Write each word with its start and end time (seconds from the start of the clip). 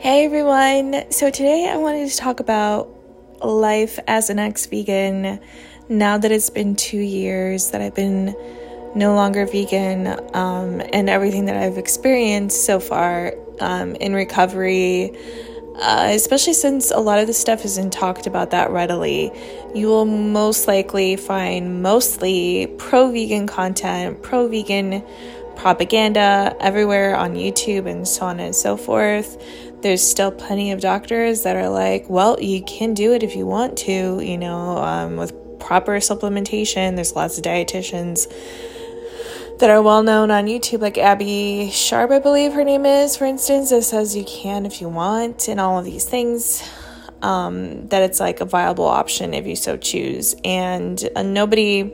Hey 0.00 0.24
everyone! 0.24 1.10
So 1.10 1.28
today 1.28 1.68
I 1.68 1.76
wanted 1.76 2.08
to 2.08 2.16
talk 2.16 2.40
about 2.40 2.88
life 3.44 3.98
as 4.06 4.30
an 4.30 4.38
ex 4.38 4.64
vegan 4.64 5.38
now 5.90 6.16
that 6.16 6.32
it's 6.32 6.48
been 6.48 6.74
two 6.74 6.96
years 6.96 7.72
that 7.72 7.82
I've 7.82 7.94
been 7.94 8.34
no 8.94 9.14
longer 9.14 9.44
vegan 9.44 10.06
um, 10.34 10.80
and 10.94 11.10
everything 11.10 11.44
that 11.44 11.56
I've 11.56 11.76
experienced 11.76 12.64
so 12.64 12.80
far 12.80 13.34
um, 13.60 13.94
in 13.96 14.14
recovery. 14.14 15.14
Uh, 15.76 16.12
especially 16.12 16.54
since 16.54 16.90
a 16.90 16.98
lot 16.98 17.18
of 17.18 17.26
the 17.26 17.34
stuff 17.34 17.66
isn't 17.66 17.92
talked 17.92 18.26
about 18.26 18.52
that 18.52 18.70
readily, 18.70 19.30
you 19.74 19.88
will 19.88 20.06
most 20.06 20.66
likely 20.66 21.16
find 21.16 21.82
mostly 21.82 22.74
pro 22.78 23.12
vegan 23.12 23.46
content, 23.46 24.22
pro 24.22 24.48
vegan 24.48 25.02
propaganda 25.56 26.56
everywhere 26.58 27.14
on 27.14 27.34
YouTube 27.34 27.86
and 27.86 28.08
so 28.08 28.24
on 28.24 28.40
and 28.40 28.56
so 28.56 28.78
forth 28.78 29.36
there's 29.82 30.02
still 30.02 30.30
plenty 30.30 30.72
of 30.72 30.80
doctors 30.80 31.42
that 31.42 31.56
are 31.56 31.68
like, 31.68 32.08
well, 32.08 32.40
you 32.40 32.62
can 32.62 32.94
do 32.94 33.12
it 33.14 33.22
if 33.22 33.34
you 33.34 33.46
want 33.46 33.78
to, 33.78 34.20
you 34.20 34.38
know, 34.38 34.78
um, 34.78 35.16
with 35.16 35.32
proper 35.58 35.96
supplementation. 35.96 36.96
There's 36.96 37.14
lots 37.14 37.38
of 37.38 37.44
dietitians 37.44 38.26
that 39.60 39.70
are 39.70 39.82
well 39.82 40.02
known 40.02 40.30
on 40.30 40.46
YouTube, 40.46 40.80
like 40.80 40.96
Abbey 40.96 41.70
Sharp, 41.70 42.10
I 42.10 42.18
believe 42.18 42.54
her 42.54 42.64
name 42.64 42.86
is, 42.86 43.16
for 43.16 43.26
instance, 43.26 43.70
that 43.70 43.82
says 43.82 44.16
you 44.16 44.24
can 44.24 44.64
if 44.64 44.80
you 44.80 44.88
want, 44.88 45.48
and 45.48 45.60
all 45.60 45.78
of 45.78 45.84
these 45.84 46.04
things. 46.04 46.62
Um, 47.22 47.86
that 47.88 48.02
it's 48.02 48.18
like 48.18 48.40
a 48.40 48.46
viable 48.46 48.86
option 48.86 49.34
if 49.34 49.46
you 49.46 49.54
so 49.54 49.76
choose. 49.76 50.34
And 50.42 51.06
uh, 51.14 51.22
nobody 51.22 51.92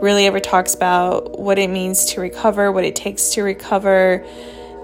really 0.00 0.26
ever 0.26 0.40
talks 0.40 0.74
about 0.74 1.38
what 1.38 1.60
it 1.60 1.70
means 1.70 2.06
to 2.06 2.20
recover, 2.20 2.72
what 2.72 2.82
it 2.82 2.96
takes 2.96 3.34
to 3.34 3.44
recover 3.44 4.26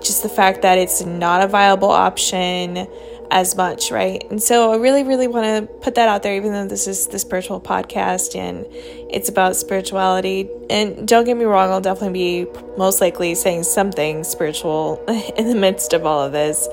just 0.02 0.22
the 0.22 0.28
fact 0.28 0.62
that 0.62 0.78
it's 0.78 1.02
not 1.04 1.42
a 1.42 1.46
viable 1.46 1.90
option 1.90 2.86
as 3.30 3.56
much, 3.56 3.90
right? 3.92 4.24
And 4.30 4.42
so 4.42 4.72
I 4.72 4.76
really, 4.76 5.04
really 5.04 5.28
want 5.28 5.44
to 5.44 5.72
put 5.80 5.94
that 5.94 6.08
out 6.08 6.22
there, 6.22 6.34
even 6.34 6.52
though 6.52 6.66
this 6.66 6.88
is 6.88 7.06
the 7.06 7.18
spiritual 7.18 7.60
podcast 7.60 8.34
and 8.34 8.66
it's 9.12 9.28
about 9.28 9.54
spirituality. 9.54 10.48
And 10.68 11.06
don't 11.06 11.24
get 11.24 11.36
me 11.36 11.44
wrong, 11.44 11.70
I'll 11.70 11.80
definitely 11.80 12.44
be 12.44 12.60
most 12.76 13.00
likely 13.00 13.34
saying 13.36 13.64
something 13.64 14.24
spiritual 14.24 15.04
in 15.36 15.48
the 15.48 15.54
midst 15.54 15.92
of 15.92 16.04
all 16.04 16.22
of 16.22 16.32
this. 16.32 16.68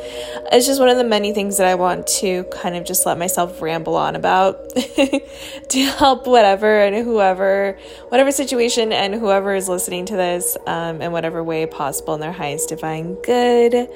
It's 0.52 0.66
just 0.66 0.80
one 0.80 0.90
of 0.90 0.98
the 0.98 1.04
many 1.04 1.32
things 1.32 1.58
that 1.58 1.68
I 1.68 1.76
want 1.76 2.08
to 2.08 2.44
kind 2.46 2.76
of 2.76 2.86
just 2.86 3.06
let 3.06 3.20
myself 3.20 3.62
ramble 3.62 3.96
on 3.96 4.16
about 4.16 4.70
to 4.76 5.84
help 5.98 6.26
whatever 6.26 6.82
and 6.82 7.06
whoever, 7.06 7.78
whatever 8.10 8.32
situation 8.32 8.92
and 8.92 9.14
whoever 9.14 9.54
is 9.54 9.70
listening 9.70 10.08
to 10.08 10.16
this 10.16 10.58
um, 10.66 11.04
in 11.04 11.12
whatever 11.12 11.44
way 11.44 11.68
possible 11.68 12.16
in 12.16 12.20
their 12.20 12.32
highest 12.32 12.70
divine 12.70 13.14
good. 13.22 13.88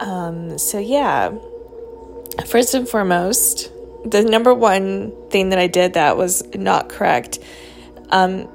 Um, 0.00 0.58
so, 0.58 0.78
yeah 0.78 1.30
first 2.44 2.74
and 2.74 2.88
foremost, 2.88 3.70
the 4.04 4.22
number 4.22 4.52
one 4.52 5.12
thing 5.30 5.50
that 5.50 5.58
I 5.58 5.66
did 5.66 5.94
that 5.94 6.16
was 6.16 6.44
not 6.54 6.88
correct 6.88 7.38
um, 8.10 8.48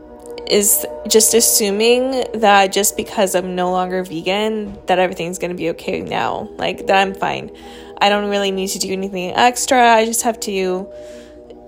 is 0.49 0.85
just 1.07 1.33
assuming 1.33 2.25
that 2.35 2.71
just 2.71 2.95
because 2.95 3.35
I'm 3.35 3.55
no 3.55 3.71
longer 3.71 4.03
vegan, 4.03 4.77
that 4.87 4.99
everything's 4.99 5.39
going 5.39 5.51
to 5.51 5.57
be 5.57 5.69
okay 5.71 6.01
now. 6.01 6.49
Like, 6.57 6.87
that 6.87 6.97
I'm 6.97 7.13
fine. 7.13 7.51
I 7.99 8.09
don't 8.09 8.29
really 8.29 8.51
need 8.51 8.67
to 8.69 8.79
do 8.79 8.91
anything 8.91 9.31
extra. 9.31 9.79
I 9.79 10.05
just 10.05 10.23
have 10.23 10.39
to 10.41 10.89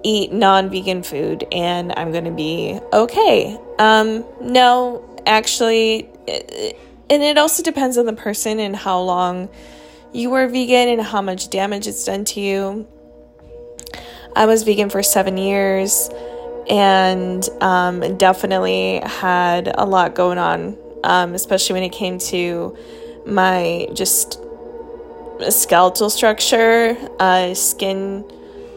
eat 0.04 0.34
non 0.34 0.70
vegan 0.70 1.04
food 1.04 1.46
and 1.52 1.94
I'm 1.96 2.12
going 2.12 2.26
to 2.26 2.32
be 2.32 2.80
okay. 2.92 3.58
Um, 3.80 4.26
no, 4.42 5.04
actually, 5.26 6.10
and 6.28 7.24
it 7.24 7.38
also 7.38 7.64
depends 7.64 7.98
on 7.98 8.06
the 8.06 8.14
person 8.14 8.60
and 8.60 8.76
how 8.76 9.00
long 9.02 9.50
you 10.14 10.30
were 10.30 10.48
vegan 10.48 10.90
and 10.90 11.02
how 11.02 11.22
much 11.22 11.50
damage 11.50 11.88
it's 11.88 12.06
done 12.06 12.24
to 12.26 12.40
you. 12.40 12.88
I 14.36 14.46
was 14.46 14.64
vegan 14.64 14.90
for 14.90 15.04
seven 15.04 15.38
years 15.38 16.10
and 16.70 17.48
um, 17.62 18.18
definitely 18.18 19.02
had 19.04 19.74
a 19.76 19.86
lot 19.86 20.16
going 20.16 20.38
on, 20.38 20.78
um, 21.04 21.34
especially 21.34 21.74
when 21.74 21.84
it 21.84 21.92
came 21.92 22.20
to 22.20 22.78
my 23.26 23.88
just 23.94 24.40
skeletal 25.50 26.10
structure, 26.10 26.96
uh, 27.20 27.54
skin 27.54 28.24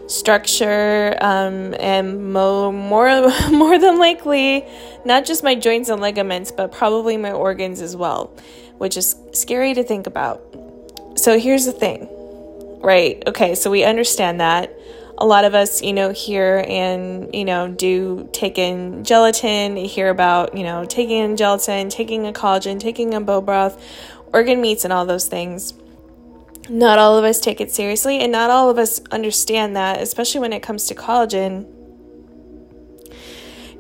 structure, 0.09 1.17
um, 1.21 1.75
and 1.79 2.33
mo- 2.33 2.73
more 2.73 3.31
more 3.51 3.79
than 3.79 3.99
likely, 3.99 4.65
not 5.05 5.25
just 5.25 5.43
my 5.43 5.55
joints 5.55 5.89
and 5.89 6.01
ligaments, 6.01 6.51
but 6.51 6.73
probably 6.73 7.17
my 7.17 7.33
organs 7.33 7.81
as 7.81 7.95
well, 7.95 8.35
which 8.79 8.97
is 8.97 9.17
scary 9.33 9.75
to 9.75 9.85
think 9.85 10.07
about 10.07 10.66
so 11.17 11.39
here's 11.39 11.65
the 11.65 11.73
thing, 11.73 12.09
right? 12.83 13.23
Okay, 13.27 13.55
so 13.55 13.71
we 13.71 13.85
understand 13.85 14.41
that. 14.41 14.73
A 15.19 15.27
lot 15.27 15.45
of 15.45 15.55
us, 15.55 15.83
you 15.83 15.95
know, 15.95 16.13
hear 16.13 16.63
and, 16.69 17.35
you 17.35 17.45
know, 17.47 17.69
do 17.69 18.29
take 18.33 18.59
in 18.59 19.03
gelatin, 19.03 19.77
hear 19.77 20.11
about, 20.11 20.57
you 20.57 20.63
know, 20.63 20.85
taking 20.85 21.19
in 21.19 21.37
gelatin, 21.37 21.89
taking 21.89 22.27
a 22.27 22.33
collagen, 22.33 22.79
taking 22.79 23.15
a 23.15 23.21
bone 23.21 23.45
broth, 23.45 23.83
organ 24.33 24.61
meats, 24.61 24.85
and 24.85 24.93
all 24.93 25.07
those 25.07 25.27
things. 25.27 25.73
Not 26.69 26.99
all 26.99 27.17
of 27.17 27.25
us 27.25 27.41
take 27.41 27.61
it 27.61 27.71
seriously, 27.71 28.19
and 28.19 28.31
not 28.31 28.51
all 28.51 28.69
of 28.69 28.77
us 28.77 29.01
understand 29.11 29.75
that, 29.77 30.03
especially 30.03 30.41
when 30.41 30.53
it 30.53 30.63
comes 30.63 30.87
to 30.89 30.95
collagen 30.95 31.67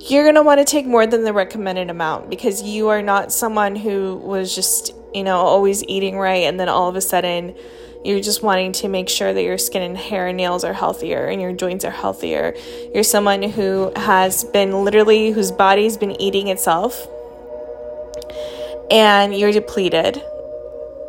you're 0.08 0.22
going 0.22 0.36
to 0.36 0.42
want 0.42 0.60
to 0.60 0.64
take 0.64 0.86
more 0.86 1.06
than 1.06 1.24
the 1.24 1.32
recommended 1.32 1.90
amount 1.90 2.30
because 2.30 2.62
you 2.62 2.88
are 2.88 3.02
not 3.02 3.32
someone 3.32 3.74
who 3.74 4.16
was 4.16 4.54
just 4.54 4.94
you 5.16 5.24
know, 5.24 5.36
always 5.36 5.82
eating 5.84 6.18
right, 6.18 6.44
and 6.44 6.60
then 6.60 6.68
all 6.68 6.88
of 6.88 6.96
a 6.96 7.00
sudden 7.00 7.56
you're 8.04 8.20
just 8.20 8.40
wanting 8.42 8.70
to 8.70 8.88
make 8.88 9.08
sure 9.08 9.32
that 9.32 9.42
your 9.42 9.58
skin 9.58 9.82
and 9.82 9.96
hair 9.96 10.28
and 10.28 10.36
nails 10.36 10.62
are 10.62 10.72
healthier 10.72 11.26
and 11.26 11.42
your 11.42 11.52
joints 11.52 11.84
are 11.84 11.90
healthier. 11.90 12.54
You're 12.94 13.02
someone 13.02 13.42
who 13.42 13.92
has 13.96 14.44
been 14.44 14.84
literally, 14.84 15.32
whose 15.32 15.50
body's 15.50 15.96
been 15.96 16.20
eating 16.20 16.46
itself, 16.46 17.08
and 18.90 19.34
you're 19.34 19.50
depleted. 19.50 20.22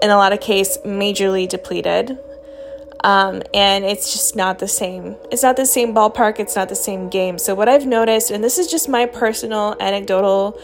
In 0.02 0.10
a 0.10 0.16
lot 0.16 0.34
of 0.34 0.40
cases, 0.40 0.78
majorly 0.84 1.48
depleted. 1.48 2.18
Um, 3.04 3.44
and 3.54 3.86
it's 3.86 4.12
just 4.12 4.36
not 4.36 4.58
the 4.58 4.68
same. 4.68 5.16
It's 5.32 5.44
not 5.44 5.56
the 5.56 5.66
same 5.68 5.94
ballpark. 5.94 6.40
It's 6.40 6.56
not 6.56 6.68
the 6.68 6.76
same 6.76 7.10
game. 7.10 7.38
So 7.38 7.54
what 7.54 7.70
I've 7.70 7.86
noticed, 7.86 8.32
and 8.32 8.44
this 8.44 8.58
is 8.58 8.68
just 8.68 8.90
my 8.90 9.06
personal 9.06 9.76
anecdotal, 9.80 10.60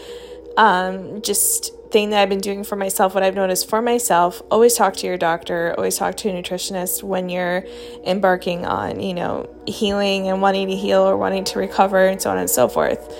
um, 0.56 1.22
just 1.22 1.72
thing 1.94 2.10
that 2.10 2.20
I've 2.20 2.28
been 2.28 2.40
doing 2.40 2.64
for 2.64 2.74
myself, 2.74 3.14
what 3.14 3.22
I've 3.22 3.36
noticed 3.36 3.70
for 3.70 3.80
myself, 3.80 4.42
always 4.50 4.74
talk 4.74 4.94
to 4.96 5.06
your 5.06 5.16
doctor, 5.16 5.76
always 5.76 5.96
talk 5.96 6.16
to 6.16 6.28
a 6.28 6.32
nutritionist 6.32 7.04
when 7.04 7.28
you're 7.28 7.64
embarking 8.04 8.66
on, 8.66 8.98
you 8.98 9.14
know, 9.14 9.48
healing 9.68 10.26
and 10.26 10.42
wanting 10.42 10.66
to 10.66 10.74
heal 10.74 11.02
or 11.02 11.16
wanting 11.16 11.44
to 11.44 11.58
recover 11.60 12.04
and 12.04 12.20
so 12.20 12.32
on 12.32 12.38
and 12.38 12.50
so 12.50 12.66
forth. 12.66 13.16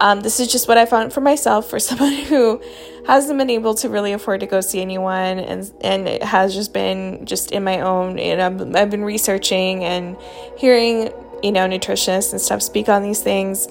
Um, 0.00 0.22
this 0.22 0.40
is 0.40 0.50
just 0.50 0.66
what 0.66 0.76
I 0.76 0.86
found 0.86 1.12
for 1.12 1.20
myself 1.20 1.70
for 1.70 1.78
someone 1.88 2.14
who 2.14 2.60
hasn't 3.06 3.38
been 3.38 3.48
able 3.48 3.74
to 3.74 3.88
really 3.88 4.12
afford 4.12 4.40
to 4.40 4.46
go 4.46 4.60
see 4.60 4.80
anyone 4.80 5.38
and 5.38 5.72
and 5.80 6.08
it 6.08 6.24
has 6.24 6.52
just 6.52 6.72
been 6.72 7.24
just 7.24 7.52
in 7.52 7.62
my 7.62 7.80
own 7.80 8.18
you 8.18 8.36
know 8.36 8.72
I've 8.74 8.90
been 8.90 9.04
researching 9.04 9.84
and 9.84 10.16
hearing 10.58 11.12
you 11.44 11.52
know 11.52 11.68
nutritionists 11.68 12.32
and 12.32 12.40
stuff 12.40 12.62
speak 12.62 12.88
on 12.88 13.04
these 13.04 13.22
things 13.22 13.68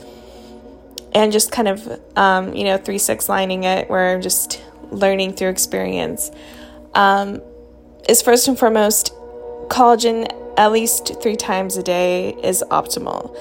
and 1.16 1.32
just 1.32 1.52
kind 1.52 1.68
of 1.68 2.00
um, 2.16 2.54
you 2.54 2.66
know 2.66 2.78
three 2.78 3.00
six 3.00 3.28
lining 3.28 3.64
it 3.64 3.90
where 3.90 4.14
i'm 4.14 4.22
just 4.22 4.62
learning 4.92 5.34
through 5.34 5.50
experience. 5.50 6.32
Um, 6.94 7.42
is 8.08 8.22
first 8.22 8.48
and 8.48 8.58
foremost 8.58 9.14
collagen 9.68 10.32
at 10.58 10.72
least 10.72 11.22
three 11.22 11.36
times 11.36 11.78
a 11.78 11.84
day 11.84 12.36
is 12.44 12.64
optimal. 12.70 13.36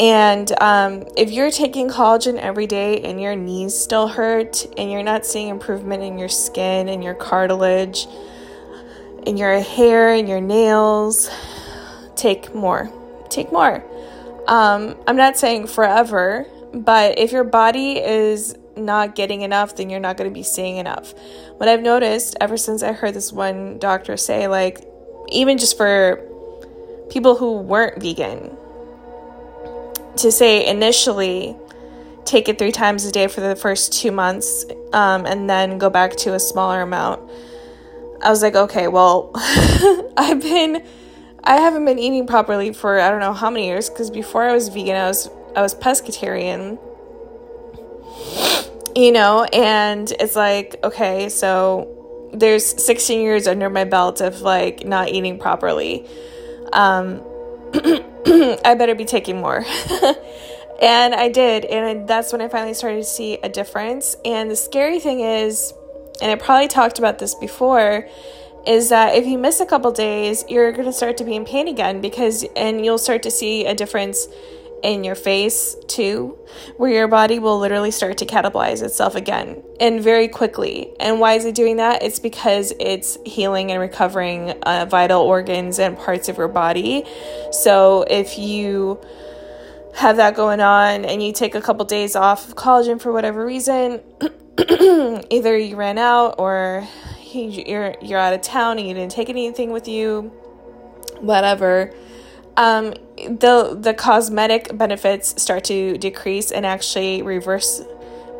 And 0.00 0.50
um, 0.62 1.08
if 1.16 1.32
you're 1.32 1.50
taking 1.50 1.88
collagen 1.88 2.38
every 2.38 2.68
day 2.68 3.00
and 3.00 3.20
your 3.20 3.34
knees 3.34 3.76
still 3.76 4.06
hurt 4.06 4.64
and 4.78 4.90
you're 4.90 5.02
not 5.02 5.26
seeing 5.26 5.48
improvement 5.48 6.04
in 6.04 6.18
your 6.18 6.28
skin 6.28 6.88
and 6.88 7.02
your 7.02 7.14
cartilage 7.14 8.06
and 9.26 9.36
your 9.36 9.60
hair 9.60 10.14
and 10.14 10.28
your 10.28 10.40
nails 10.40 11.28
take 12.14 12.54
more. 12.54 12.90
Take 13.28 13.52
more. 13.52 13.84
Um, 14.46 14.96
i'm 15.06 15.16
not 15.16 15.36
saying 15.36 15.66
forever 15.66 16.46
but 16.72 17.18
if 17.18 17.32
your 17.32 17.44
body 17.44 17.98
is 17.98 18.56
not 18.76 19.14
getting 19.14 19.42
enough, 19.42 19.76
then 19.76 19.90
you're 19.90 20.00
not 20.00 20.16
going 20.16 20.30
to 20.30 20.34
be 20.34 20.42
seeing 20.42 20.76
enough. 20.76 21.12
What 21.56 21.68
I've 21.68 21.82
noticed 21.82 22.36
ever 22.40 22.56
since 22.56 22.82
I 22.82 22.92
heard 22.92 23.14
this 23.14 23.32
one 23.32 23.78
doctor 23.78 24.16
say, 24.16 24.46
like, 24.48 24.84
even 25.28 25.58
just 25.58 25.76
for 25.76 26.22
people 27.10 27.36
who 27.36 27.58
weren't 27.58 28.00
vegan, 28.00 28.56
to 30.16 30.32
say 30.32 30.66
initially 30.66 31.56
take 32.24 32.48
it 32.48 32.58
three 32.58 32.72
times 32.72 33.04
a 33.04 33.12
day 33.12 33.26
for 33.26 33.40
the 33.40 33.56
first 33.56 33.92
two 33.92 34.12
months 34.12 34.64
um, 34.92 35.24
and 35.24 35.48
then 35.48 35.78
go 35.78 35.88
back 35.88 36.14
to 36.16 36.34
a 36.34 36.40
smaller 36.40 36.82
amount. 36.82 37.28
I 38.22 38.30
was 38.30 38.42
like, 38.42 38.54
okay, 38.54 38.88
well, 38.88 39.30
I've 40.16 40.42
been, 40.42 40.84
I 41.44 41.56
haven't 41.56 41.84
been 41.84 41.98
eating 41.98 42.26
properly 42.26 42.72
for 42.72 43.00
I 43.00 43.10
don't 43.10 43.20
know 43.20 43.32
how 43.32 43.50
many 43.50 43.66
years 43.66 43.88
because 43.88 44.10
before 44.10 44.44
I 44.44 44.52
was 44.52 44.68
vegan, 44.68 44.96
I 44.96 45.08
was 45.08 45.30
I 45.56 45.62
was 45.62 45.74
pescatarian. 45.74 46.78
You 48.96 49.12
know, 49.12 49.44
and 49.44 50.10
it's 50.18 50.34
like, 50.34 50.76
okay, 50.82 51.28
so 51.28 52.30
there's 52.32 52.64
16 52.84 53.20
years 53.20 53.46
under 53.46 53.70
my 53.70 53.84
belt 53.84 54.20
of 54.20 54.40
like 54.40 54.84
not 54.84 55.08
eating 55.08 55.38
properly. 55.38 56.06
Um, 56.72 57.22
I 57.74 58.74
better 58.76 58.94
be 58.94 59.04
taking 59.04 59.40
more. 59.40 59.64
and 60.82 61.14
I 61.14 61.28
did. 61.28 61.64
And 61.64 62.08
that's 62.08 62.32
when 62.32 62.40
I 62.40 62.48
finally 62.48 62.74
started 62.74 62.98
to 62.98 63.04
see 63.04 63.34
a 63.42 63.48
difference. 63.48 64.16
And 64.24 64.50
the 64.50 64.56
scary 64.56 65.00
thing 65.00 65.20
is, 65.20 65.72
and 66.20 66.30
I 66.30 66.34
probably 66.34 66.68
talked 66.68 66.98
about 66.98 67.18
this 67.18 67.34
before, 67.34 68.08
is 68.66 68.88
that 68.90 69.14
if 69.14 69.26
you 69.26 69.38
miss 69.38 69.60
a 69.60 69.66
couple 69.66 69.90
days, 69.92 70.44
you're 70.48 70.72
going 70.72 70.86
to 70.86 70.92
start 70.92 71.16
to 71.18 71.24
be 71.24 71.34
in 71.34 71.44
pain 71.44 71.68
again 71.68 72.00
because, 72.00 72.44
and 72.56 72.84
you'll 72.84 72.98
start 72.98 73.22
to 73.22 73.30
see 73.30 73.66
a 73.66 73.74
difference 73.74 74.28
in 74.82 75.04
your 75.04 75.14
face 75.14 75.76
too, 75.86 76.38
where 76.76 76.90
your 76.90 77.08
body 77.08 77.38
will 77.38 77.58
literally 77.58 77.90
start 77.90 78.18
to 78.18 78.26
catabolize 78.26 78.82
itself 78.82 79.14
again 79.14 79.62
and 79.80 80.02
very 80.02 80.28
quickly. 80.28 80.92
And 81.00 81.20
why 81.20 81.34
is 81.34 81.44
it 81.44 81.54
doing 81.54 81.76
that? 81.76 82.02
It's 82.02 82.18
because 82.18 82.72
it's 82.78 83.18
healing 83.24 83.72
and 83.72 83.80
recovering 83.80 84.50
uh, 84.62 84.86
vital 84.88 85.22
organs 85.22 85.78
and 85.78 85.96
parts 85.96 86.28
of 86.28 86.36
your 86.36 86.48
body. 86.48 87.04
So 87.50 88.04
if 88.08 88.38
you 88.38 89.00
have 89.94 90.16
that 90.16 90.36
going 90.36 90.60
on 90.60 91.04
and 91.04 91.22
you 91.22 91.32
take 91.32 91.54
a 91.54 91.60
couple 91.60 91.84
days 91.84 92.14
off 92.14 92.48
of 92.48 92.54
collagen 92.54 93.00
for 93.00 93.12
whatever 93.12 93.44
reason, 93.44 94.00
either 95.30 95.58
you 95.58 95.76
ran 95.76 95.98
out 95.98 96.36
or 96.38 96.86
you're 97.46 97.94
you're 98.00 98.18
out 98.18 98.34
of 98.34 98.42
town 98.42 98.78
and 98.78 98.86
you 98.86 98.94
didn't 98.94 99.12
take 99.12 99.28
anything 99.28 99.70
with 99.72 99.88
you, 99.88 100.32
whatever 101.20 101.92
um, 102.58 102.92
the 103.16 103.78
the 103.80 103.94
cosmetic 103.94 104.76
benefits 104.76 105.40
start 105.40 105.64
to 105.64 105.96
decrease 105.96 106.50
and 106.50 106.66
actually 106.66 107.22
reverse 107.22 107.80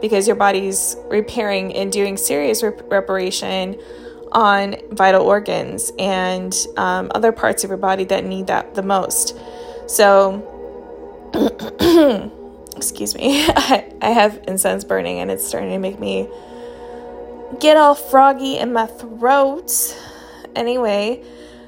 because 0.01 0.27
your 0.27 0.37
body's 0.37 0.97
repairing 1.09 1.75
and 1.75 1.93
doing 1.93 2.17
serious 2.17 2.63
rep- 2.63 2.91
reparation 2.91 3.81
on 4.33 4.75
vital 4.91 5.23
organs 5.23 5.93
and 5.99 6.67
um, 6.77 7.11
other 7.15 7.31
parts 7.31 7.63
of 7.63 7.71
your 7.71 7.79
body 7.79 8.05
that 8.05 8.25
need 8.25 8.49
that 8.49 8.75
the 8.75 8.83
most. 8.83 9.37
So, 9.87 10.43
excuse 12.77 13.15
me, 13.15 13.45
I, 13.49 13.93
I 14.03 14.11
have 14.11 14.41
incense 14.49 14.83
burning 14.85 15.21
and 15.21 15.31
it's 15.31 15.47
starting 15.47 15.71
to 15.71 15.79
make 15.79 15.99
me 16.01 16.29
get 17.61 17.77
all 17.77 17.95
froggy 17.95 18.59
in 18.59 18.73
my 18.73 18.87
throat. 18.87 19.71
Anyway, 20.55 21.25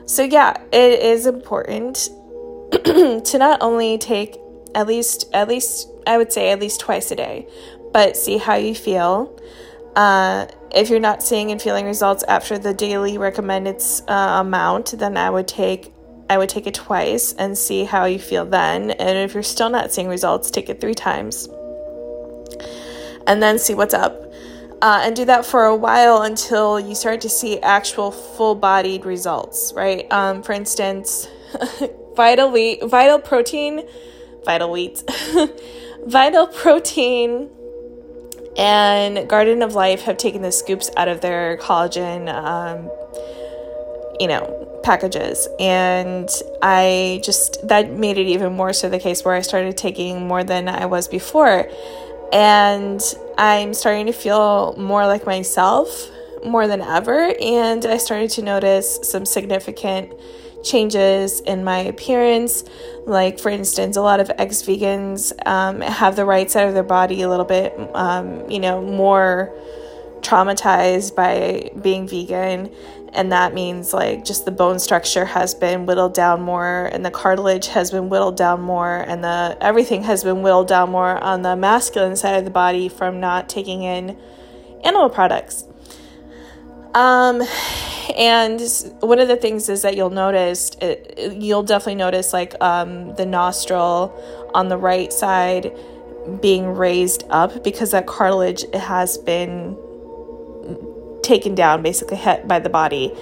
so 0.07 0.23
yeah, 0.23 0.57
it 0.73 1.01
is 1.01 1.27
important 1.27 2.09
to 2.73 3.37
not 3.39 3.63
only 3.63 3.99
take 3.99 4.39
at 4.75 4.87
least 4.87 5.29
at 5.33 5.49
least 5.49 5.89
I 6.07 6.19
would 6.19 6.33
say 6.33 6.51
at 6.51 6.61
least 6.61 6.81
twice 6.81 7.11
a 7.11 7.17
day, 7.17 7.49
but 7.93 8.17
see 8.17 8.39
how 8.39 8.57
you 8.57 8.75
feel. 8.75 9.39
Uh, 9.97 10.47
if 10.73 10.89
you're 10.89 11.01
not 11.01 11.23
seeing 11.23 11.51
and 11.51 11.61
feeling 11.61 11.85
results 11.85 12.23
after 12.29 12.59
the 12.59 12.73
daily 12.73 13.19
recommended 13.19 13.83
uh, 14.09 14.39
amount, 14.41 14.99
then 14.99 15.17
I 15.17 15.31
would 15.31 15.49
take 15.49 15.93
I 16.29 16.39
would 16.39 16.49
take 16.49 16.69
it 16.69 16.75
twice 16.75 17.33
and 17.33 17.59
see 17.59 17.83
how 17.85 18.05
you 18.05 18.21
feel 18.21 18.47
then. 18.47 18.93
And 18.93 19.19
if 19.19 19.35
you're 19.35 19.43
still 19.43 19.69
not 19.69 19.93
seeing 19.93 20.07
results, 20.07 20.51
take 20.51 20.69
it 20.69 20.81
three 20.81 20.95
times, 20.95 21.49
and 23.27 23.43
then 23.43 23.59
see 23.59 23.75
what's 23.75 23.95
up. 23.95 24.30
Uh, 24.83 25.03
and 25.05 25.15
do 25.15 25.27
that 25.27 25.45
for 25.45 25.65
a 25.65 25.77
while 25.77 26.23
until 26.23 26.81
you 26.81 26.95
start 26.95 27.21
to 27.21 27.29
see 27.29 27.61
actual 27.61 28.11
full-bodied 28.11 29.05
results. 29.05 29.73
Right? 29.75 30.11
Um, 30.13 30.43
for 30.43 30.53
instance. 30.53 31.29
vital 32.21 32.51
wheat, 32.51 32.83
vital 32.85 33.19
protein, 33.19 33.83
vital 34.45 34.71
wheat, 34.71 35.03
vital 36.07 36.47
protein, 36.47 37.49
and 38.57 39.29
Garden 39.29 39.63
of 39.63 39.75
Life 39.75 40.03
have 40.03 40.17
taken 40.17 40.43
the 40.43 40.53
scoops 40.53 40.91
out 40.97 41.09
of 41.09 41.21
their 41.21 41.57
collagen, 41.59 42.29
um, 42.29 42.91
you 44.19 44.29
know, 44.29 44.81
packages. 44.83 45.49
And 45.59 46.29
I 46.61 47.23
just, 47.25 47.67
that 47.69 47.91
made 47.91 48.19
it 48.19 48.27
even 48.27 48.53
more 48.53 48.73
so 48.73 48.89
the 48.89 48.99
case 48.99 49.25
where 49.25 49.35
I 49.35 49.41
started 49.41 49.77
taking 49.77 50.27
more 50.27 50.45
than 50.45 50.69
I 50.69 50.87
was 50.87 51.09
before. 51.09 51.71
And 52.33 53.01
I'm 53.41 53.73
starting 53.73 54.05
to 54.05 54.13
feel 54.13 54.75
more 54.77 55.07
like 55.07 55.25
myself 55.25 56.11
more 56.45 56.67
than 56.67 56.83
ever. 56.83 57.35
And 57.41 57.87
I 57.87 57.97
started 57.97 58.29
to 58.33 58.43
notice 58.43 59.01
some 59.03 59.25
significant 59.25 60.13
changes 60.63 61.41
in 61.41 61.65
my 61.65 61.79
appearance. 61.79 62.65
Like, 63.07 63.39
for 63.39 63.49
instance, 63.49 63.97
a 63.97 64.03
lot 64.03 64.21
of 64.21 64.31
ex 64.37 64.63
vegans 64.63 65.33
um, 65.47 65.81
have 65.81 66.17
the 66.17 66.27
right 66.27 66.51
side 66.51 66.69
of 66.69 66.75
their 66.75 66.83
body 66.83 67.23
a 67.23 67.31
little 67.31 67.47
bit, 67.47 67.75
um, 67.95 68.49
you 68.51 68.61
know, 68.61 68.83
more 68.83 69.55
traumatized 70.23 71.15
by 71.15 71.71
being 71.81 72.07
vegan. 72.09 72.71
And 73.13 73.33
that 73.33 73.55
means 73.55 73.93
like 73.93 74.25
just 74.25 74.45
the 74.45 74.53
bone 74.53 74.79
structure 74.79 75.25
has 75.25 75.53
been 75.53 75.85
whittled 75.85 76.15
down 76.15 76.43
more, 76.43 76.89
and 76.93 77.05
the 77.05 77.11
cartilage 77.11 77.67
has 77.69 77.91
been 77.91 78.09
whittled 78.09 78.37
down 78.37 78.61
more, 78.61 78.99
and 78.99 79.25
the 79.25 79.59
everything 79.61 80.05
has 80.05 80.23
been 80.23 80.43
whittled 80.43 80.69
down 80.69 80.91
more 80.91 81.19
on 81.19 81.43
the 81.43 81.57
masculine 81.57 82.15
side 82.15 82.37
of 82.37 82.45
the 82.45 82.53
body 82.53 82.89
from 82.89 83.19
not 83.19 83.49
taking 83.49 83.83
in 83.83 84.17
animal 84.85 85.11
products. 85.11 85.65
Um, 86.95 87.43
and 88.17 88.61
one 89.01 89.19
of 89.21 89.29
the 89.29 89.37
things 89.37 89.69
is 89.69 89.83
that 89.83 89.97
you'll 89.97 90.11
notice, 90.11 90.71
it, 90.81 91.35
you'll 91.35 91.63
definitely 91.63 91.97
notice 91.97 92.33
like 92.33 92.55
um, 92.61 93.15
the 93.15 93.27
nostril 93.27 94.13
on 94.55 94.69
the 94.69 94.77
right 94.77 95.13
side 95.13 95.73
being 96.41 96.67
raised 96.67 97.25
up 97.31 97.63
because 97.65 97.93
that 97.93 98.07
cartilage 98.07 98.65
has 98.75 99.19
been 99.19 99.77
taken 101.23 101.55
down, 101.55 101.83
basically 101.83 102.17
hit 102.17 102.47
by 102.49 102.59
the 102.59 102.71
body. 102.71 103.13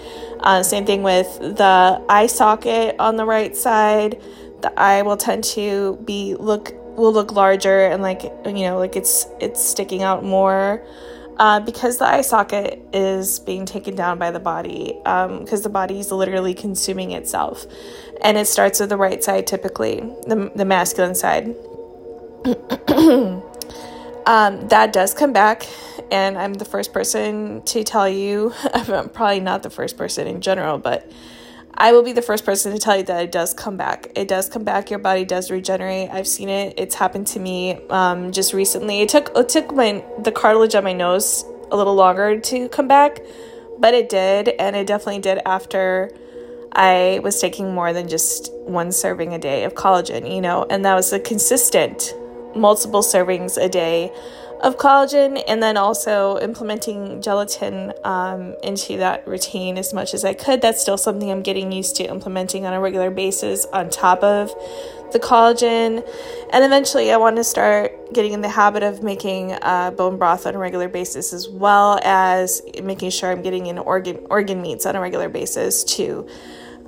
Uh, 0.41 0.62
same 0.62 0.87
thing 0.87 1.03
with 1.03 1.39
the 1.41 2.05
eye 2.09 2.27
socket 2.27 2.97
on 2.99 3.17
the 3.17 3.25
right 3.25 3.56
side. 3.56 4.21
The 4.62 4.79
eye 4.79 5.03
will 5.03 5.17
tend 5.17 5.45
to 5.45 5.97
be 6.05 6.35
look 6.35 6.73
will 6.97 7.12
look 7.12 7.33
larger 7.33 7.87
and 7.87 8.03
like 8.03 8.25
you 8.25 8.65
know 8.65 8.79
like 8.79 8.97
it's 8.97 9.27
it's 9.41 9.62
sticking 9.62 10.03
out 10.03 10.25
more 10.25 10.85
uh, 11.39 11.61
because 11.61 11.99
the 11.99 12.05
eye 12.05 12.21
socket 12.21 12.83
is 12.93 13.39
being 13.39 13.65
taken 13.65 13.95
down 13.95 14.19
by 14.19 14.33
the 14.33 14.41
body 14.41 14.94
because 15.05 15.61
um, 15.61 15.62
the 15.62 15.69
body 15.69 16.01
is 16.01 16.11
literally 16.11 16.53
consuming 16.53 17.12
itself 17.12 17.67
and 18.23 18.37
it 18.37 18.47
starts 18.47 18.81
with 18.81 18.89
the 18.89 18.97
right 18.97 19.23
side 19.23 19.47
typically 19.47 20.01
the, 20.27 20.51
the 20.56 20.65
masculine 20.65 21.15
side 21.15 21.55
um, 24.27 24.67
that 24.69 24.93
does 24.93 25.15
come 25.15 25.33
back 25.33 25.69
and 26.10 26.38
i'm 26.38 26.55
the 26.55 26.64
first 26.64 26.93
person 26.93 27.62
to 27.62 27.84
tell 27.84 28.08
you 28.08 28.52
i'm 28.75 29.08
probably 29.10 29.40
not 29.40 29.62
the 29.62 29.70
first 29.70 29.96
person 29.96 30.26
in 30.26 30.40
general 30.40 30.78
but 30.78 31.10
I 31.81 31.93
will 31.93 32.02
be 32.02 32.12
the 32.12 32.22
first 32.22 32.44
person 32.44 32.72
to 32.72 32.78
tell 32.78 32.96
you 32.96 33.05
that 33.05 33.22
it 33.22 33.31
does 33.31 33.55
come 33.55 33.77
back. 33.77 34.10
It 34.17 34.27
does 34.27 34.48
come 34.48 34.65
back. 34.65 34.91
Your 34.91 34.98
body 34.98 35.24
does 35.24 35.48
regenerate. 35.48 36.10
I've 36.10 36.27
seen 36.27 36.48
it. 36.48 36.74
It's 36.77 36.96
happened 36.96 37.29
to 37.29 37.38
me 37.38 37.79
um, 37.88 38.32
just 38.32 38.53
recently. 38.53 39.00
It 39.00 39.08
took 39.08 39.31
it 39.36 39.48
took 39.48 39.72
my 39.72 40.05
the 40.19 40.32
cartilage 40.32 40.74
on 40.74 40.82
my 40.82 40.93
nose 40.93 41.44
a 41.70 41.77
little 41.77 41.94
longer 41.94 42.41
to 42.41 42.69
come 42.70 42.88
back, 42.88 43.20
but 43.79 43.94
it 43.94 44.08
did, 44.08 44.48
and 44.48 44.74
it 44.74 44.88
definitely 44.88 45.20
did 45.20 45.41
after 45.46 46.10
I 46.72 47.20
was 47.22 47.41
taking 47.41 47.72
more 47.72 47.93
than 47.93 48.08
just 48.08 48.53
one 48.65 48.91
serving 48.91 49.32
a 49.32 49.38
day 49.38 49.62
of 49.62 49.74
collagen. 49.74 50.34
You 50.34 50.41
know, 50.41 50.67
and 50.69 50.84
that 50.84 50.96
was 50.96 51.12
a 51.12 51.20
consistent 51.20 52.12
multiple 52.56 53.03
servings 53.03 53.56
a 53.56 53.69
day 53.69 54.12
of 54.60 54.77
collagen 54.77 55.43
and 55.46 55.62
then 55.62 55.77
also 55.77 56.38
implementing 56.38 57.22
gelatin 57.22 57.93
um, 58.05 58.55
into 58.62 58.96
that 58.96 59.27
routine 59.27 59.79
as 59.79 59.93
much 59.93 60.15
as 60.15 60.24
I 60.24 60.34
could. 60.34 60.60
That's 60.60 60.81
still 60.81 60.98
something 60.98 61.31
I'm 61.31 61.43
getting 61.43 61.70
used 61.70 61.96
to 61.96 62.05
implementing 62.05 62.67
on 62.67 62.72
a 62.72 62.81
regular 62.81 63.10
basis 63.10 63.67
on 63.67 63.91
top 63.91 64.22
of 64.22 64.53
the 65.12 65.20
collagen. 65.20 66.06
And 66.53 66.65
eventually, 66.65 67.12
I 67.12 67.17
want 67.17 67.36
to 67.36 67.44
start 67.44 68.12
getting 68.12 68.32
in 68.32 68.41
the 68.41 68.48
habit 68.48 68.82
of 68.82 69.03
making 69.03 69.53
uh, 69.53 69.93
bone 69.93 70.19
broth 70.19 70.46
on 70.46 70.55
a 70.55 70.58
regular 70.58 70.88
basis 70.88 71.32
as 71.32 71.48
well 71.48 72.00
as 72.03 72.60
making 72.82 73.10
sure 73.10 73.31
I'm 73.31 73.43
getting 73.43 73.67
in 73.67 73.79
organ, 73.79 74.27
organ 74.29 74.60
meats 74.60 74.86
on 74.86 74.96
a 74.96 75.00
regular 75.00 75.29
basis 75.29 75.84
too. 75.84 76.29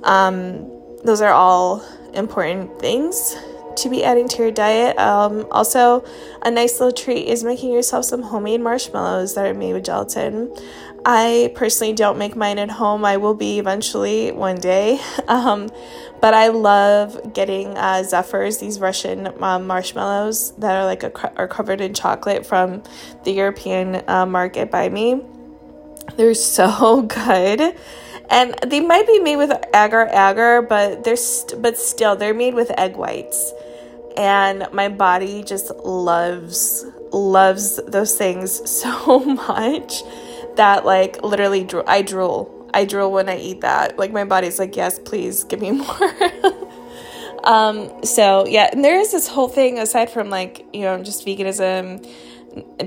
Um, 0.03 0.69
those 1.03 1.21
are 1.21 1.31
all 1.31 1.83
important 2.13 2.79
things 2.79 3.35
to 3.77 3.89
be 3.89 4.03
adding 4.03 4.27
to 4.29 4.37
your 4.43 4.51
diet. 4.51 4.97
Um, 4.97 5.47
also, 5.51 6.03
a 6.41 6.51
nice 6.51 6.79
little 6.79 6.91
treat 6.91 7.27
is 7.27 7.43
making 7.43 7.71
yourself 7.71 8.05
some 8.05 8.21
homemade 8.21 8.61
marshmallows 8.61 9.35
that 9.35 9.45
are 9.45 9.53
made 9.53 9.73
with 9.73 9.85
gelatin. 9.85 10.53
I 11.05 11.51
personally 11.55 11.93
don't 11.93 12.17
make 12.17 12.35
mine 12.35 12.59
at 12.59 12.69
home. 12.69 13.03
I 13.05 13.17
will 13.17 13.33
be 13.33 13.59
eventually 13.59 14.31
one 14.31 14.57
day. 14.57 14.99
Um, 15.27 15.69
but 16.19 16.33
I 16.33 16.49
love 16.49 17.33
getting 17.33 17.77
uh, 17.77 18.03
Zephyrs, 18.03 18.57
these 18.57 18.79
Russian 18.79 19.27
um, 19.41 19.65
marshmallows 19.65 20.51
that 20.57 20.75
are 20.75 20.85
like 20.85 21.03
a, 21.03 21.37
are 21.37 21.47
covered 21.47 21.79
in 21.79 21.93
chocolate 21.93 22.45
from 22.45 22.83
the 23.23 23.31
European 23.31 24.03
uh, 24.07 24.25
market 24.25 24.69
by 24.69 24.89
me. 24.89 25.21
They're 26.17 26.33
so 26.33 27.01
good 27.07 27.75
and 28.31 28.55
they 28.65 28.79
might 28.79 29.05
be 29.05 29.19
made 29.19 29.35
with 29.35 29.51
agar 29.73 30.07
agar, 30.07 30.61
but 30.61 31.03
they're 31.03 31.17
st- 31.17 31.61
but 31.61 31.77
still 31.77 32.15
they're 32.15 32.33
made 32.33 32.53
with 32.53 32.71
egg 32.79 32.95
whites, 32.95 33.53
and 34.17 34.67
my 34.71 34.87
body 34.87 35.43
just 35.43 35.69
loves 35.75 36.85
loves 37.11 37.75
those 37.87 38.17
things 38.17 38.69
so 38.81 39.19
much 39.19 40.01
that 40.55 40.85
like 40.85 41.21
literally 41.23 41.63
dro- 41.65 41.83
I 41.85 42.01
drool. 42.01 42.57
I 42.73 42.85
drool 42.85 43.11
when 43.11 43.27
I 43.27 43.37
eat 43.37 43.61
that. 43.61 43.99
Like 43.99 44.13
my 44.13 44.23
body's 44.23 44.57
like, 44.57 44.77
yes, 44.77 44.97
please 44.97 45.43
give 45.43 45.59
me 45.59 45.71
more. 45.83 46.13
um, 47.43 48.05
so 48.05 48.47
yeah, 48.47 48.69
and 48.71 48.83
there 48.83 48.97
is 48.97 49.11
this 49.11 49.27
whole 49.27 49.49
thing 49.49 49.77
aside 49.77 50.09
from 50.09 50.29
like 50.29 50.65
you 50.71 50.83
know 50.83 51.03
just 51.03 51.25
veganism, 51.25 52.07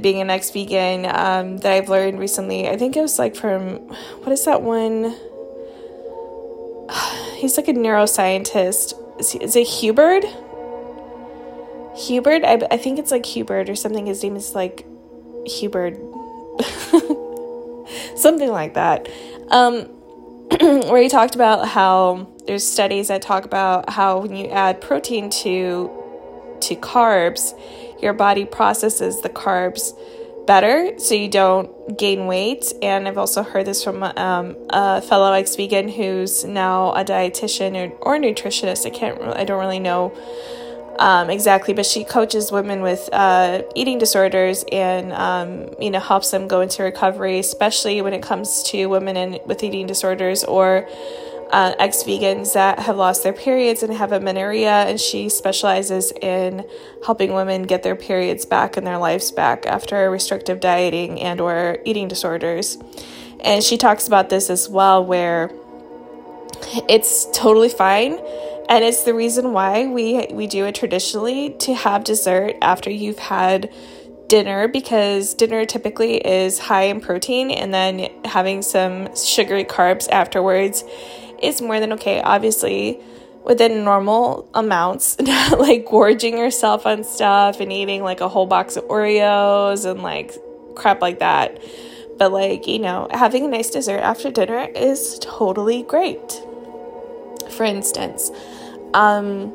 being 0.01 0.23
an 0.23 0.31
ex 0.31 0.51
vegan 0.51 1.05
um, 1.05 1.59
that 1.59 1.73
I've 1.73 1.91
learned 1.91 2.19
recently. 2.19 2.67
I 2.67 2.79
think 2.79 2.97
it 2.97 3.03
was 3.03 3.19
like 3.19 3.37
from 3.37 3.77
what 4.23 4.33
is 4.33 4.47
that 4.47 4.63
one? 4.63 5.15
He's 7.37 7.57
like 7.57 7.69
a 7.69 7.73
neuroscientist. 7.73 8.95
Is, 9.21 9.33
he, 9.33 9.43
is 9.43 9.57
it 9.57 9.67
Hubert? 9.67 10.25
Hubert? 11.97 12.45
I, 12.45 12.61
I 12.71 12.77
think 12.77 12.99
it's 12.99 13.11
like 13.11 13.25
Hubert 13.27 13.69
or 13.69 13.77
something. 13.77 14.07
His 14.07 14.23
name 14.23 14.37
is 14.37 14.55
like 14.55 14.87
Hubert. 15.47 15.97
something 18.17 18.51
like 18.51 18.75
that. 18.75 19.09
Um, 19.49 19.83
where 20.61 21.03
he 21.03 21.09
talked 21.09 21.35
about 21.35 21.69
how 21.69 22.29
there's 22.47 22.67
studies 22.67 23.09
that 23.09 23.23
talk 23.23 23.45
about 23.45 23.91
how 23.91 24.19
when 24.19 24.37
you 24.37 24.49
add 24.49 24.81
protein 24.81 25.31
to 25.31 25.91
to 26.61 26.77
carbs, 26.77 27.59
your 28.01 28.13
body 28.13 28.45
processes 28.45 29.21
the 29.23 29.29
carbs 29.29 29.93
better 30.47 30.99
so 30.99 31.15
you 31.15 31.29
don't 31.29 31.99
gain 31.99 32.27
weight. 32.27 32.73
And 32.83 33.09
I've 33.09 33.19
also 33.19 33.43
heard 33.43 33.67
this 33.67 33.83
from 33.83 34.03
um, 34.03 34.57
a 34.71 35.01
fellow 35.03 35.33
ex 35.33 35.57
vegan 35.57 35.89
who's 35.89 36.45
now 36.45 36.93
a 36.93 37.05
dietitian 37.05 37.75
or, 38.03 38.17
or 38.17 38.19
nutritionist. 38.19 38.87
I 38.87 38.91
can't, 38.91 39.21
I 39.23 39.45
don't 39.45 39.61
really 39.61 39.81
know 39.81 40.13
um, 40.99 41.29
exactly, 41.31 41.75
but 41.75 41.87
she 41.87 42.05
coaches 42.05 42.53
women 42.53 42.81
with 42.81 43.09
uh, 43.13 43.63
eating 43.75 43.99
disorders 43.99 44.65
and 44.71 45.13
um, 45.13 45.75
you 45.81 45.91
know 45.91 46.01
helps 46.01 46.31
them 46.31 46.47
go 46.47 46.61
into 46.61 46.83
recovery, 46.83 47.39
especially 47.39 48.01
when 48.03 48.13
it 48.13 48.23
comes 48.23 48.63
to 48.65 48.87
women 48.87 49.17
in, 49.17 49.41
with 49.47 49.63
eating 49.63 49.87
disorders 49.87 50.45
or 50.45 50.89
uh, 51.55 51.73
ex 51.79 52.03
vegans 52.03 52.53
that 52.55 52.81
have 52.81 52.97
lost 52.97 53.23
their 53.23 53.33
periods 53.33 53.85
and 53.85 53.95
have 53.95 54.11
amenorrhea. 54.11 54.73
And 54.73 55.01
she 55.01 55.29
specializes 55.29 56.13
in 56.21 56.67
helping 57.07 57.33
women 57.33 57.63
get 57.63 57.85
their 57.85 57.95
periods 57.95 58.45
back 58.45 58.77
and 58.77 58.85
their 58.85 58.99
lives 58.99 59.31
back 59.31 59.65
after 59.65 60.11
restrictive 60.11 60.59
dieting 60.59 61.21
and 61.21 61.41
or 61.41 61.79
eating 61.85 62.09
disorders. 62.09 62.77
And 63.39 63.63
she 63.63 63.77
talks 63.79 64.09
about 64.09 64.31
this 64.31 64.51
as 64.51 64.69
well, 64.69 65.05
where 65.05 65.53
it's 66.89 67.27
totally 67.33 67.69
fine 67.69 68.19
and 68.69 68.83
it's 68.83 69.03
the 69.03 69.13
reason 69.13 69.53
why 69.53 69.87
we 69.87 70.27
we 70.31 70.47
do 70.47 70.65
it 70.65 70.75
traditionally 70.75 71.51
to 71.51 71.75
have 71.75 72.03
dessert 72.05 72.55
after 72.63 72.91
you've 72.91 73.19
had 73.19 73.71
dinner 74.29 74.67
because 74.69 75.35
dinner 75.35 75.67
typically 75.67 76.17
is 76.17 76.59
high 76.59 76.85
in 76.85 77.01
protein 77.01 77.51
and 77.51 77.75
then 77.75 78.09
having 78.25 78.63
some 78.63 79.15
sugary 79.15 79.65
carbs 79.65 80.09
afterwards 80.11 80.83
is 81.45 81.61
more 81.61 81.81
than 81.81 81.93
okay 81.93 82.21
obviously 82.21 83.01
within 83.45 83.85
normal 83.85 84.49
amounts 84.55 85.19
like 85.59 85.85
gorging 85.87 86.39
yourself 86.39 86.87
on 86.87 87.05
stuff 87.05 87.61
and 87.61 87.73
eating 87.73 88.03
like 88.03 88.21
a 88.21 88.29
whole 88.29 88.47
box 88.47 88.77
of 88.77 88.85
Oreos 88.85 89.89
and 89.89 90.03
like 90.03 90.35
crap 90.75 91.03
like 91.03 91.19
that. 91.19 91.63
But 92.19 92.33
like 92.33 92.67
you 92.67 92.79
know 92.79 93.09
having 93.11 93.45
a 93.45 93.49
nice 93.49 93.71
dessert 93.71 93.99
after 94.01 94.31
dinner 94.31 94.69
is 94.75 95.19
totally 95.21 95.83
great. 95.83 96.41
For 97.51 97.65
instance 97.65 98.31
um, 98.95 99.53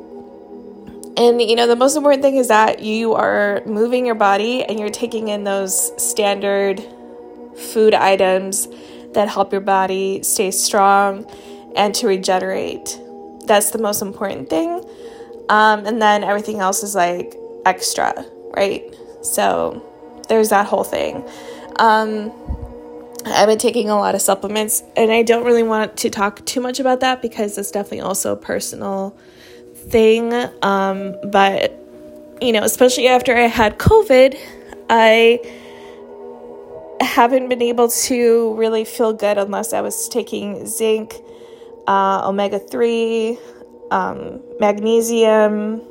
and 1.16 1.40
you 1.40 1.56
know, 1.56 1.66
the 1.66 1.76
most 1.76 1.96
important 1.96 2.22
thing 2.22 2.36
is 2.36 2.48
that 2.48 2.80
you 2.80 3.14
are 3.14 3.62
moving 3.66 4.06
your 4.06 4.14
body 4.14 4.62
and 4.62 4.78
you're 4.78 4.90
taking 4.90 5.28
in 5.28 5.44
those 5.44 5.90
standard 6.00 6.82
food 7.72 7.94
items 7.94 8.68
that 9.14 9.28
help 9.28 9.50
your 9.50 9.60
body 9.60 10.22
stay 10.22 10.50
strong 10.50 11.28
and 11.76 11.94
to 11.96 12.06
regenerate. 12.06 13.00
That's 13.46 13.70
the 13.70 13.78
most 13.78 14.02
important 14.02 14.48
thing. 14.48 14.84
Um, 15.48 15.84
and 15.86 16.00
then 16.00 16.22
everything 16.22 16.60
else 16.60 16.82
is 16.82 16.94
like 16.94 17.34
extra, 17.66 18.24
right? 18.56 18.82
So 19.22 19.82
there's 20.28 20.50
that 20.50 20.66
whole 20.66 20.84
thing. 20.84 21.28
Um, 21.78 22.32
I've 23.26 23.48
been 23.48 23.58
taking 23.58 23.90
a 23.90 23.96
lot 23.96 24.14
of 24.14 24.22
supplements, 24.22 24.82
and 24.96 25.12
I 25.12 25.22
don't 25.22 25.44
really 25.44 25.62
want 25.62 25.96
to 25.98 26.10
talk 26.10 26.44
too 26.46 26.60
much 26.60 26.80
about 26.80 27.00
that 27.00 27.20
because 27.20 27.58
it's 27.58 27.70
definitely 27.70 28.00
also 28.00 28.32
a 28.32 28.36
personal 28.36 29.16
thing. 29.74 30.32
Um, 30.62 31.16
but, 31.30 31.72
you 32.40 32.52
know, 32.52 32.62
especially 32.62 33.08
after 33.08 33.36
I 33.36 33.42
had 33.42 33.78
COVID, 33.78 34.38
I 34.88 35.40
haven't 37.00 37.48
been 37.48 37.62
able 37.62 37.88
to 37.88 38.54
really 38.54 38.84
feel 38.84 39.12
good 39.12 39.36
unless 39.36 39.72
I 39.72 39.80
was 39.80 40.08
taking 40.08 40.66
zinc, 40.66 41.14
uh, 41.90 42.22
omega 42.28 42.58
3, 42.58 43.38
um, 43.90 44.40
magnesium, 44.60 45.82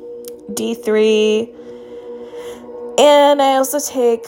D3 0.53 1.59
and 2.99 3.41
I 3.41 3.55
also 3.55 3.79
take 3.79 4.25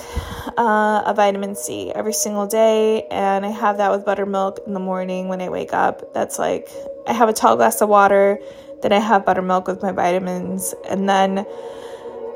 uh, 0.58 1.04
a 1.06 1.14
vitamin 1.14 1.56
C 1.56 1.92
every 1.92 2.14
single 2.14 2.48
day, 2.48 3.06
and 3.12 3.46
I 3.46 3.50
have 3.50 3.76
that 3.78 3.92
with 3.92 4.06
buttermilk 4.06 4.62
in 4.66 4.74
the 4.74 4.80
morning 4.80 5.28
when 5.28 5.42
I 5.42 5.50
wake 5.50 5.74
up. 5.74 6.14
That's 6.14 6.40
like 6.40 6.70
I 7.06 7.12
have 7.12 7.28
a 7.28 7.34
tall 7.34 7.58
glass 7.58 7.82
of 7.82 7.90
water, 7.90 8.40
then 8.82 8.94
I 8.94 9.00
have 9.00 9.26
buttermilk 9.26 9.68
with 9.68 9.84
my 9.84 9.92
vitamins, 9.92 10.74
and 10.90 11.10
then 11.10 11.46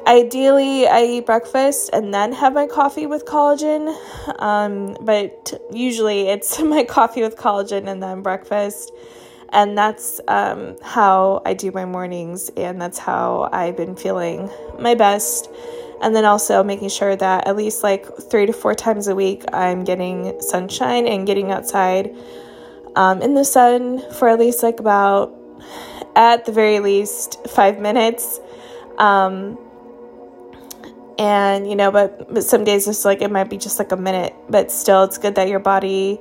ideally 0.08 0.88
I 0.88 1.06
eat 1.06 1.25
breakfast 1.25 1.89
and 1.94 2.13
then 2.13 2.34
have 2.34 2.54
my 2.54 2.68
coffee 2.68 3.06
with 3.06 3.25
collagen. 3.25 3.96
Um, 4.39 4.98
but 5.00 5.54
usually 5.72 6.27
it's 6.27 6.60
my 6.75 6.84
coffee 6.84 7.22
with 7.22 7.38
collagen 7.38 7.88
and 7.88 8.04
then 8.04 8.22
breakfast. 8.22 8.92
And 9.56 9.78
that's 9.78 10.20
um, 10.28 10.76
how 10.84 11.42
I 11.46 11.54
do 11.54 11.72
my 11.72 11.86
mornings, 11.86 12.50
and 12.58 12.80
that's 12.80 12.98
how 12.98 13.50
I've 13.54 13.78
been 13.78 13.96
feeling 13.96 14.52
my 14.78 14.96
best. 14.96 15.50
And 16.02 16.14
then 16.14 16.26
also 16.26 16.62
making 16.62 16.90
sure 16.90 17.16
that 17.16 17.48
at 17.48 17.56
least 17.56 17.82
like 17.82 18.06
three 18.30 18.46
to 18.48 18.52
four 18.52 18.76
times 18.76 19.08
a 19.08 19.16
week 19.16 19.46
I'm 19.54 19.86
getting 19.86 20.42
sunshine 20.42 21.08
and 21.08 21.26
getting 21.26 21.54
outside 21.54 22.14
um, 22.98 23.22
in 23.22 23.34
the 23.34 23.46
sun 23.46 24.04
for 24.16 24.28
at 24.28 24.40
least 24.40 24.62
like 24.62 24.82
about 24.82 25.34
at 26.18 26.44
the 26.44 26.52
very 26.52 26.82
least 26.82 27.48
five 27.48 27.80
minutes. 27.80 28.42
Um, 28.98 29.58
and 31.18 31.70
you 31.70 31.78
know 31.78 31.92
but, 31.92 32.34
but 32.34 32.44
some 32.44 32.66
days 32.66 32.90
it's 32.90 33.06
like 33.06 33.22
it 33.22 33.32
might 33.32 33.50
be 33.50 33.58
just 33.58 33.80
like 33.80 33.94
a 33.94 33.98
minute. 33.98 34.36
But 34.50 34.70
still 34.70 35.06
it's 35.06 35.18
good 35.18 35.36
that 35.36 35.48
your 35.48 35.60
body 35.60 36.20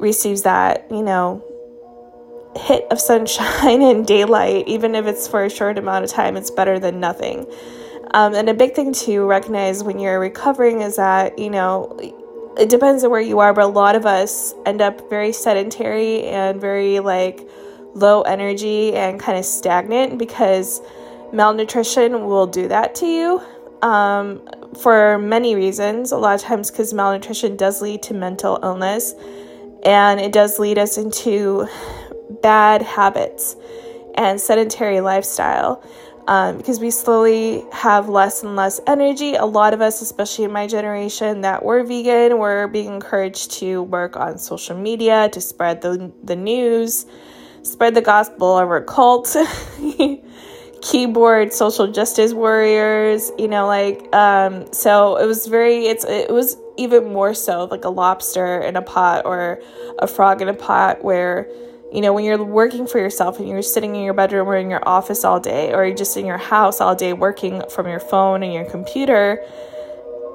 receives 0.00 0.42
that 0.42 0.90
you 0.90 1.04
know 1.04 1.44
hit 2.56 2.84
of 2.90 3.00
sunshine 3.00 3.82
and 3.90 4.06
daylight 4.06 4.66
even 4.68 4.94
if 4.94 5.06
it's 5.06 5.26
for 5.26 5.44
a 5.44 5.50
short 5.50 5.78
amount 5.78 6.04
of 6.04 6.10
time 6.10 6.36
it's 6.36 6.50
better 6.50 6.78
than 6.78 7.00
nothing 7.00 7.46
um, 8.14 8.34
and 8.34 8.48
a 8.48 8.54
big 8.54 8.74
thing 8.74 8.92
to 8.92 9.24
recognize 9.24 9.82
when 9.82 9.98
you're 9.98 10.20
recovering 10.20 10.82
is 10.82 10.96
that, 10.96 11.38
you 11.38 11.48
know, 11.48 11.96
it 12.58 12.68
depends 12.68 13.04
on 13.04 13.10
where 13.10 13.20
you 13.20 13.38
are, 13.38 13.54
but 13.54 13.64
a 13.64 13.68
lot 13.68 13.96
of 13.96 14.04
us 14.04 14.54
end 14.66 14.82
up 14.82 15.08
very 15.08 15.32
sedentary 15.32 16.24
and 16.24 16.60
very 16.60 17.00
like 17.00 17.48
low 17.94 18.22
energy 18.22 18.94
and 18.94 19.18
kind 19.18 19.38
of 19.38 19.44
stagnant 19.44 20.18
because 20.18 20.82
malnutrition 21.32 22.26
will 22.26 22.46
do 22.46 22.68
that 22.68 22.94
to 22.96 23.06
you 23.06 23.40
um, 23.80 24.46
for 24.78 25.18
many 25.18 25.54
reasons. 25.54 26.12
A 26.12 26.18
lot 26.18 26.34
of 26.34 26.42
times, 26.42 26.70
because 26.70 26.92
malnutrition 26.92 27.56
does 27.56 27.80
lead 27.80 28.02
to 28.02 28.14
mental 28.14 28.58
illness 28.62 29.14
and 29.84 30.20
it 30.20 30.32
does 30.32 30.58
lead 30.58 30.76
us 30.76 30.98
into 30.98 31.66
bad 32.40 32.82
habits 32.82 33.56
and 34.14 34.40
sedentary 34.40 35.00
lifestyle 35.00 35.82
um, 36.28 36.56
because 36.56 36.78
we 36.78 36.90
slowly 36.90 37.64
have 37.72 38.08
less 38.08 38.42
and 38.42 38.54
less 38.54 38.80
energy. 38.86 39.34
A 39.34 39.44
lot 39.44 39.74
of 39.74 39.80
us, 39.80 40.00
especially 40.00 40.44
in 40.44 40.52
my 40.52 40.66
generation 40.66 41.40
that 41.40 41.64
were 41.64 41.82
vegan, 41.82 42.38
were 42.38 42.68
being 42.68 42.94
encouraged 42.94 43.52
to 43.52 43.82
work 43.82 44.16
on 44.16 44.38
social 44.38 44.76
media 44.76 45.28
to 45.30 45.40
spread 45.40 45.82
the, 45.82 46.12
the 46.22 46.36
news, 46.36 47.06
spread 47.62 47.94
the 47.94 48.02
gospel 48.02 48.56
of 48.56 48.68
our 48.68 48.82
cult, 48.82 49.36
keyboard 50.82 51.52
social 51.52 51.90
justice 51.90 52.32
warriors, 52.32 53.32
you 53.38 53.48
know, 53.48 53.66
like, 53.66 54.14
um, 54.14 54.72
so 54.72 55.16
it 55.16 55.26
was 55.26 55.46
very, 55.46 55.86
it's, 55.86 56.04
it 56.04 56.30
was 56.30 56.56
even 56.76 57.12
more 57.12 57.34
so 57.34 57.64
like 57.64 57.84
a 57.84 57.88
lobster 57.88 58.60
in 58.60 58.76
a 58.76 58.82
pot 58.82 59.24
or 59.24 59.60
a 59.98 60.06
frog 60.06 60.40
in 60.40 60.48
a 60.48 60.54
pot 60.54 61.04
where 61.04 61.48
you 61.92 62.00
know, 62.00 62.12
when 62.12 62.24
you're 62.24 62.42
working 62.42 62.86
for 62.86 62.98
yourself 62.98 63.38
and 63.38 63.48
you're 63.48 63.62
sitting 63.62 63.94
in 63.94 64.02
your 64.02 64.14
bedroom 64.14 64.48
or 64.48 64.56
in 64.56 64.70
your 64.70 64.86
office 64.88 65.24
all 65.24 65.38
day, 65.38 65.72
or 65.72 65.92
just 65.94 66.16
in 66.16 66.24
your 66.24 66.38
house 66.38 66.80
all 66.80 66.94
day 66.94 67.12
working 67.12 67.62
from 67.68 67.86
your 67.86 68.00
phone 68.00 68.42
and 68.42 68.52
your 68.52 68.64
computer, 68.64 69.44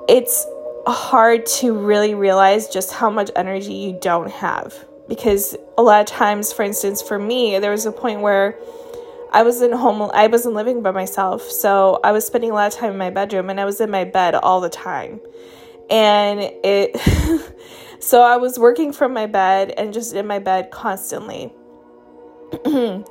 it's 0.08 0.46
hard 0.86 1.46
to 1.46 1.74
really 1.74 2.14
realize 2.14 2.68
just 2.68 2.94
how 2.94 3.10
much 3.10 3.32
energy 3.36 3.74
you 3.74 3.98
don't 4.02 4.32
have. 4.32 4.86
Because 5.08 5.56
a 5.78 5.82
lot 5.82 6.02
of 6.02 6.08
times, 6.08 6.54
for 6.54 6.64
instance, 6.64 7.02
for 7.02 7.18
me, 7.18 7.58
there 7.60 7.72
was 7.72 7.86
a 7.86 7.92
point 7.92 8.22
where 8.22 8.60
I 9.32 9.44
wasn't 9.44 9.74
home, 9.74 10.10
I 10.14 10.28
wasn't 10.28 10.56
living 10.56 10.82
by 10.82 10.92
myself. 10.92 11.44
So 11.44 12.00
I 12.04 12.12
was 12.12 12.26
spending 12.26 12.52
a 12.52 12.54
lot 12.54 12.74
of 12.74 12.80
time 12.80 12.92
in 12.92 12.98
my 12.98 13.10
bedroom 13.10 13.50
and 13.50 13.60
I 13.60 13.66
was 13.66 13.82
in 13.82 13.90
my 13.90 14.04
bed 14.04 14.36
all 14.36 14.62
the 14.62 14.70
time. 14.70 15.22
And 15.90 16.40
it, 16.64 16.96
So 18.00 18.22
I 18.22 18.38
was 18.38 18.60
working 18.60 18.94
from 18.94 19.13
my 19.13 19.25
bed 19.25 19.72
and 19.77 19.94
just 19.94 20.13
in 20.13 20.27
my 20.27 20.39
bed 20.39 20.72
constantly. 20.72 21.51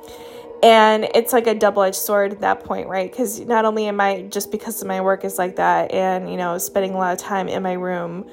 and 0.63 1.07
it's 1.13 1.31
like 1.33 1.45
a 1.45 1.53
double-edged 1.53 1.95
sword 1.95 2.31
at 2.31 2.41
that 2.41 2.63
point 2.63 2.87
right 2.87 3.11
because 3.11 3.39
not 3.41 3.65
only 3.65 3.85
am 3.87 4.01
i 4.01 4.23
just 4.23 4.51
because 4.51 4.81
of 4.81 4.87
my 4.87 4.99
work 4.99 5.23
is 5.23 5.37
like 5.37 5.57
that 5.57 5.91
and 5.91 6.31
you 6.31 6.37
know 6.37 6.57
spending 6.57 6.93
a 6.93 6.97
lot 6.97 7.13
of 7.13 7.19
time 7.19 7.47
in 7.47 7.61
my 7.61 7.73
room 7.73 8.27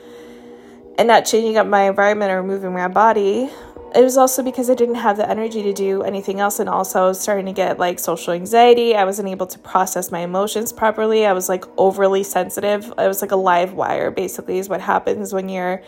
and 0.97 1.07
not 1.07 1.27
changing 1.27 1.59
up 1.59 1.67
my 1.67 1.83
environment 1.83 2.31
or 2.31 2.43
moving 2.43 2.73
my 2.73 2.89
body 2.89 3.51
it 3.95 4.03
was 4.03 4.17
also 4.17 4.43
because 4.43 4.69
I 4.69 4.75
didn't 4.75 4.97
have 4.97 5.17
the 5.17 5.29
energy 5.29 5.63
to 5.63 5.73
do 5.73 6.03
anything 6.03 6.41
else, 6.41 6.59
and 6.59 6.69
also 6.69 7.05
I 7.05 7.09
was 7.09 7.21
starting 7.21 7.47
to 7.47 7.53
get 7.53 7.79
like 7.79 7.99
social 7.99 8.33
anxiety. 8.33 8.95
I 8.95 9.05
wasn't 9.05 9.29
able 9.29 9.47
to 9.47 9.59
process 9.59 10.11
my 10.11 10.21
emotions 10.21 10.73
properly. 10.73 11.27
I 11.27 11.33
was 11.33 11.49
like 11.49 11.65
overly 11.79 12.25
sensitive. 12.25 12.93
I 12.99 13.07
was 13.07 13.23
like 13.23 13.31
a 13.31 13.37
live 13.37 13.75
wire, 13.75 14.11
basically, 14.11 14.59
is 14.59 14.69
what 14.69 14.81
happens 14.81 15.33
when 15.33 15.49
you're 15.49 15.83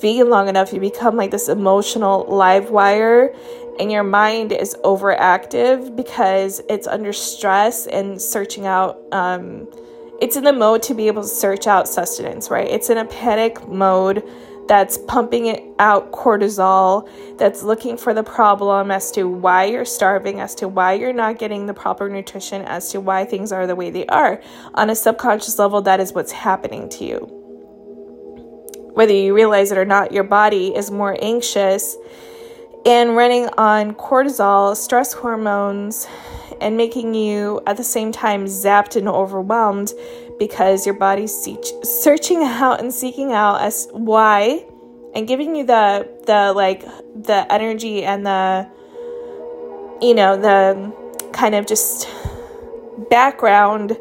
vegan 0.00 0.30
long 0.30 0.48
enough. 0.48 0.72
You 0.72 0.80
become 0.80 1.16
like 1.16 1.32
this 1.32 1.48
emotional 1.48 2.26
live 2.28 2.70
wire, 2.70 3.34
and 3.80 3.90
your 3.90 4.04
mind 4.04 4.52
is 4.52 4.76
overactive 4.84 5.96
because 5.96 6.60
it's 6.68 6.86
under 6.86 7.12
stress 7.12 7.86
and 7.88 8.22
searching 8.22 8.66
out. 8.66 9.00
Um, 9.10 9.66
it's 10.20 10.36
in 10.36 10.44
the 10.44 10.52
mode 10.52 10.82
to 10.84 10.94
be 10.94 11.06
able 11.06 11.22
to 11.22 11.28
search 11.28 11.66
out 11.66 11.88
sustenance, 11.88 12.50
right? 12.50 12.68
It's 12.68 12.90
in 12.90 12.98
a 12.98 13.04
panic 13.04 13.66
mode 13.68 14.22
that's 14.68 14.98
pumping 14.98 15.46
it 15.46 15.64
out 15.78 16.12
cortisol, 16.12 17.08
that's 17.38 17.62
looking 17.62 17.96
for 17.96 18.12
the 18.12 18.22
problem 18.22 18.90
as 18.90 19.10
to 19.12 19.24
why 19.24 19.64
you're 19.64 19.86
starving, 19.86 20.40
as 20.40 20.54
to 20.56 20.68
why 20.68 20.92
you're 20.92 21.12
not 21.12 21.38
getting 21.38 21.66
the 21.66 21.74
proper 21.74 22.08
nutrition, 22.08 22.62
as 22.62 22.90
to 22.92 23.00
why 23.00 23.24
things 23.24 23.50
are 23.50 23.66
the 23.66 23.74
way 23.74 23.90
they 23.90 24.06
are. 24.06 24.40
On 24.74 24.90
a 24.90 24.94
subconscious 24.94 25.58
level, 25.58 25.80
that 25.82 26.00
is 26.00 26.12
what's 26.12 26.32
happening 26.32 26.88
to 26.90 27.04
you. 27.04 27.34
Whether 28.92 29.14
you 29.14 29.34
realize 29.34 29.72
it 29.72 29.78
or 29.78 29.84
not, 29.84 30.12
your 30.12 30.24
body 30.24 30.74
is 30.76 30.90
more 30.90 31.16
anxious 31.22 31.96
and 32.84 33.16
running 33.16 33.48
on 33.56 33.94
cortisol, 33.94 34.76
stress 34.76 35.12
hormones, 35.12 36.06
and 36.60 36.76
making 36.76 37.14
you 37.14 37.60
at 37.66 37.76
the 37.76 37.84
same 37.84 38.12
time 38.12 38.46
zapped 38.46 38.96
and 38.96 39.08
overwhelmed 39.08 39.92
because 40.38 40.86
your 40.86 40.94
body's 40.94 41.48
searching 41.82 42.42
out 42.42 42.80
and 42.80 42.92
seeking 42.92 43.32
out 43.32 43.60
as 43.60 43.88
why 43.92 44.64
and 45.14 45.26
giving 45.26 45.54
you 45.54 45.64
the 45.64 46.08
the 46.26 46.52
like 46.54 46.82
the 47.14 47.46
energy 47.50 48.04
and 48.04 48.26
the 48.26 48.68
you 50.00 50.14
know 50.14 50.36
the 50.36 50.92
kind 51.32 51.54
of 51.54 51.66
just 51.66 52.08
background 53.10 53.96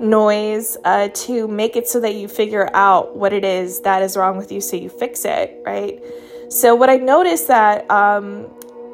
noise 0.00 0.76
uh, 0.84 1.08
to 1.12 1.48
make 1.48 1.74
it 1.74 1.88
so 1.88 1.98
that 2.00 2.14
you 2.14 2.28
figure 2.28 2.70
out 2.72 3.16
what 3.16 3.32
it 3.32 3.44
is 3.44 3.80
that 3.80 4.02
is 4.02 4.16
wrong 4.16 4.36
with 4.36 4.52
you 4.52 4.60
so 4.60 4.76
you 4.76 4.88
fix 4.88 5.24
it 5.24 5.60
right? 5.64 6.02
So 6.50 6.74
what 6.74 6.88
i 6.88 6.96
noticed 6.96 7.48
that 7.48 7.88
um, 7.90 8.44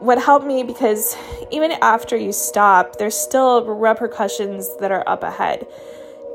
what 0.01 0.21
helped 0.21 0.47
me 0.47 0.65
because 0.65 1.17
even 1.51 1.73
after 1.83 2.17
you 2.17 2.33
stop 2.33 2.97
there's 2.97 3.17
still 3.17 3.65
repercussions 3.65 4.77
that 4.79 4.91
are 4.91 5.09
up 5.09 5.23
ahead 5.23 5.67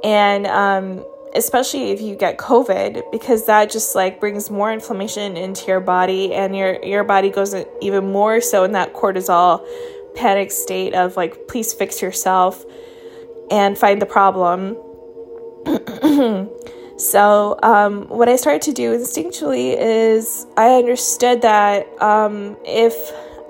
and 0.03 0.47
um, 0.47 1.05
especially 1.35 1.91
if 1.91 2.01
you 2.01 2.15
get 2.15 2.37
covid 2.37 3.03
because 3.11 3.45
that 3.45 3.69
just 3.69 3.95
like 3.95 4.19
brings 4.19 4.49
more 4.49 4.71
inflammation 4.71 5.37
into 5.37 5.67
your 5.67 5.79
body 5.79 6.33
and 6.33 6.55
your 6.55 6.83
your 6.83 7.03
body 7.03 7.29
goes 7.29 7.53
even 7.81 8.11
more 8.11 8.41
so 8.41 8.63
in 8.63 8.71
that 8.71 8.93
cortisol 8.93 9.65
panic 10.15 10.51
state 10.51 10.93
of 10.93 11.15
like 11.15 11.47
please 11.47 11.73
fix 11.73 12.01
yourself 12.01 12.65
and 13.51 13.77
find 13.77 14.01
the 14.01 14.05
problem. 14.05 14.77
So 16.99 17.57
um, 17.63 18.09
what 18.09 18.27
i 18.27 18.35
started 18.35 18.61
to 18.63 18.73
do 18.73 18.93
instinctually 18.93 19.73
is 19.79 20.45
i 20.57 20.73
understood 20.73 21.41
that 21.43 21.87
um, 22.01 22.57
if 22.65 22.93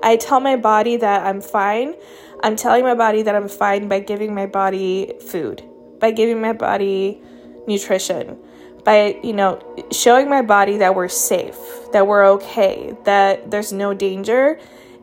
i 0.04 0.14
tell 0.14 0.38
my 0.38 0.54
body 0.54 0.96
that 0.96 1.26
i'm 1.26 1.40
fine 1.40 1.96
i'm 2.44 2.54
telling 2.54 2.84
my 2.84 2.94
body 2.94 3.22
that 3.22 3.34
i'm 3.34 3.48
fine 3.48 3.88
by 3.88 3.98
giving 3.98 4.36
my 4.36 4.46
body 4.46 5.14
food 5.26 5.64
by 6.00 6.10
giving 6.10 6.40
my 6.40 6.52
body 6.52 7.20
nutrition, 7.66 8.36
by, 8.84 9.18
you 9.22 9.32
know, 9.32 9.60
showing 9.92 10.28
my 10.28 10.42
body 10.42 10.78
that 10.78 10.94
we're 10.94 11.08
safe, 11.08 11.58
that 11.92 12.06
we're 12.06 12.24
okay, 12.24 12.96
that 13.04 13.50
there's 13.50 13.72
no 13.72 13.94
danger, 13.94 14.58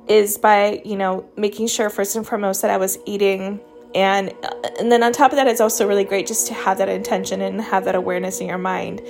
is 0.08 0.38
by, 0.38 0.82
you 0.84 0.96
know, 0.96 1.30
making 1.38 1.68
sure 1.68 1.90
first 1.90 2.16
and 2.16 2.26
foremost 2.26 2.62
that 2.62 2.72
I 2.72 2.78
was 2.78 2.98
eating. 3.06 3.60
And 3.96 4.34
and 4.80 4.92
then 4.92 5.02
on 5.02 5.14
top 5.14 5.32
of 5.32 5.38
that 5.38 5.48
it's 5.48 5.62
also 5.62 5.88
really 5.88 6.04
great 6.04 6.28
just 6.28 6.48
to 6.48 6.54
have 6.54 6.78
that 6.80 6.90
intention 6.90 7.42
and 7.42 7.62
have 7.62 7.86
that 7.86 7.96
awareness 7.96 8.42
in 8.42 8.48
your 8.48 8.58
mind. 8.58 9.02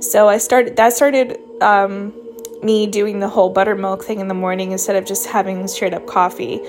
So 0.00 0.28
i 0.28 0.36
started 0.36 0.76
that 0.76 0.92
started 0.92 1.38
um, 1.62 2.12
me 2.62 2.86
doing 2.86 3.20
the 3.20 3.28
whole 3.28 3.50
buttermilk 3.50 4.04
thing 4.04 4.20
in 4.20 4.28
the 4.28 4.34
morning 4.34 4.72
instead 4.72 4.94
of 4.94 5.06
just 5.06 5.26
having 5.26 5.66
straight 5.66 5.94
up 5.94 6.06
coffee 6.06 6.60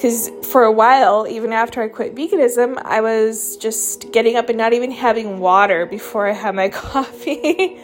because 0.00 0.30
for 0.50 0.64
a 0.64 0.72
while, 0.72 1.26
even 1.28 1.52
after 1.52 1.82
I 1.82 1.88
quit 1.88 2.14
veganism, 2.14 2.80
I 2.86 3.02
was 3.02 3.58
just 3.58 4.10
getting 4.12 4.34
up 4.34 4.48
and 4.48 4.56
not 4.56 4.72
even 4.72 4.90
having 4.90 5.40
water 5.40 5.84
before 5.84 6.26
I 6.26 6.32
had 6.32 6.54
my 6.54 6.68
coffee. 6.70 7.78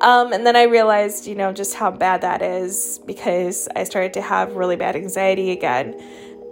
um, 0.00 0.32
and 0.32 0.46
then 0.46 0.56
I 0.56 0.62
realized, 0.62 1.26
you 1.26 1.34
know, 1.34 1.52
just 1.52 1.74
how 1.74 1.90
bad 1.90 2.22
that 2.22 2.40
is 2.40 2.98
because 3.04 3.68
I 3.76 3.84
started 3.84 4.14
to 4.14 4.22
have 4.22 4.56
really 4.56 4.76
bad 4.76 4.96
anxiety 4.96 5.50
again. 5.50 6.00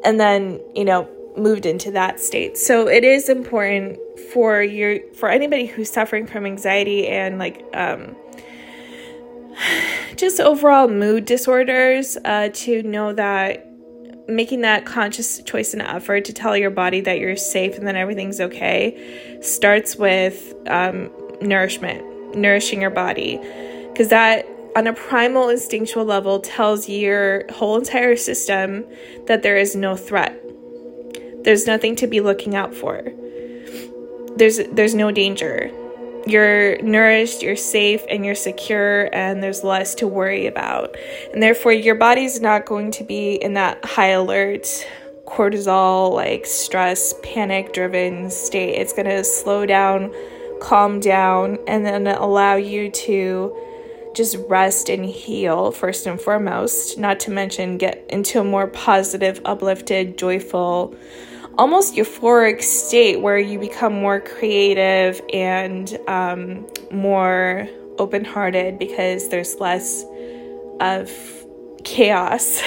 And 0.04 0.20
then, 0.20 0.60
you 0.74 0.84
know, 0.84 1.08
moved 1.38 1.64
into 1.64 1.90
that 1.92 2.20
state. 2.20 2.58
So 2.58 2.86
it 2.86 3.02
is 3.02 3.30
important 3.30 3.98
for 4.34 4.62
your 4.62 5.00
for 5.14 5.30
anybody 5.30 5.64
who's 5.64 5.90
suffering 5.90 6.26
from 6.26 6.44
anxiety 6.44 7.08
and 7.08 7.38
like 7.38 7.64
um 7.72 8.14
just 10.16 10.38
overall 10.38 10.86
mood 10.86 11.24
disorders 11.24 12.18
uh, 12.26 12.50
to 12.52 12.82
know 12.82 13.14
that 13.14 13.67
making 14.28 14.60
that 14.60 14.84
conscious 14.84 15.42
choice 15.42 15.72
and 15.72 15.82
effort 15.82 16.24
to 16.26 16.32
tell 16.32 16.56
your 16.56 16.70
body 16.70 17.00
that 17.00 17.18
you're 17.18 17.36
safe 17.36 17.76
and 17.76 17.86
that 17.86 17.96
everything's 17.96 18.40
okay 18.40 19.40
starts 19.40 19.96
with 19.96 20.54
um, 20.68 21.10
nourishment, 21.40 22.36
nourishing 22.36 22.80
your 22.80 22.90
body. 22.90 23.38
Because 23.90 24.08
that, 24.08 24.46
on 24.76 24.86
a 24.86 24.92
primal 24.92 25.48
instinctual 25.48 26.04
level, 26.04 26.40
tells 26.40 26.88
your 26.88 27.44
whole 27.52 27.78
entire 27.78 28.16
system 28.16 28.84
that 29.26 29.42
there 29.42 29.56
is 29.56 29.74
no 29.74 29.96
threat. 29.96 30.38
There's 31.42 31.66
nothing 31.66 31.96
to 31.96 32.06
be 32.06 32.20
looking 32.20 32.54
out 32.54 32.74
for. 32.74 33.02
There's 34.36 34.58
there's 34.72 34.94
no 34.94 35.10
danger 35.10 35.72
you're 36.28 36.80
nourished, 36.82 37.42
you're 37.42 37.56
safe, 37.56 38.02
and 38.08 38.24
you're 38.24 38.34
secure, 38.34 39.14
and 39.14 39.42
there's 39.42 39.64
less 39.64 39.94
to 39.96 40.06
worry 40.06 40.46
about. 40.46 40.96
And 41.32 41.42
therefore, 41.42 41.72
your 41.72 41.94
body's 41.94 42.40
not 42.40 42.66
going 42.66 42.90
to 42.92 43.04
be 43.04 43.34
in 43.34 43.54
that 43.54 43.84
high 43.84 44.08
alert, 44.08 44.86
cortisol, 45.26 46.12
like 46.12 46.46
stress, 46.46 47.14
panic 47.22 47.72
driven 47.72 48.30
state. 48.30 48.74
It's 48.74 48.92
going 48.92 49.08
to 49.08 49.24
slow 49.24 49.66
down, 49.66 50.14
calm 50.60 51.00
down, 51.00 51.58
and 51.66 51.84
then 51.84 52.06
allow 52.06 52.56
you 52.56 52.90
to 52.90 53.56
just 54.14 54.36
rest 54.48 54.88
and 54.88 55.04
heal 55.04 55.70
first 55.70 56.06
and 56.06 56.20
foremost, 56.20 56.98
not 56.98 57.20
to 57.20 57.30
mention 57.30 57.78
get 57.78 58.04
into 58.08 58.40
a 58.40 58.44
more 58.44 58.66
positive, 58.66 59.40
uplifted, 59.44 60.18
joyful, 60.18 60.94
almost 61.58 61.96
euphoric 61.96 62.62
state 62.62 63.20
where 63.20 63.38
you 63.38 63.58
become 63.58 63.92
more 63.92 64.20
creative 64.20 65.20
and 65.32 65.98
um, 66.06 66.66
more 66.92 67.68
open 67.98 68.24
hearted 68.24 68.78
because 68.78 69.28
there's 69.28 69.56
less 69.56 70.04
of 70.80 71.10
chaos 71.84 72.60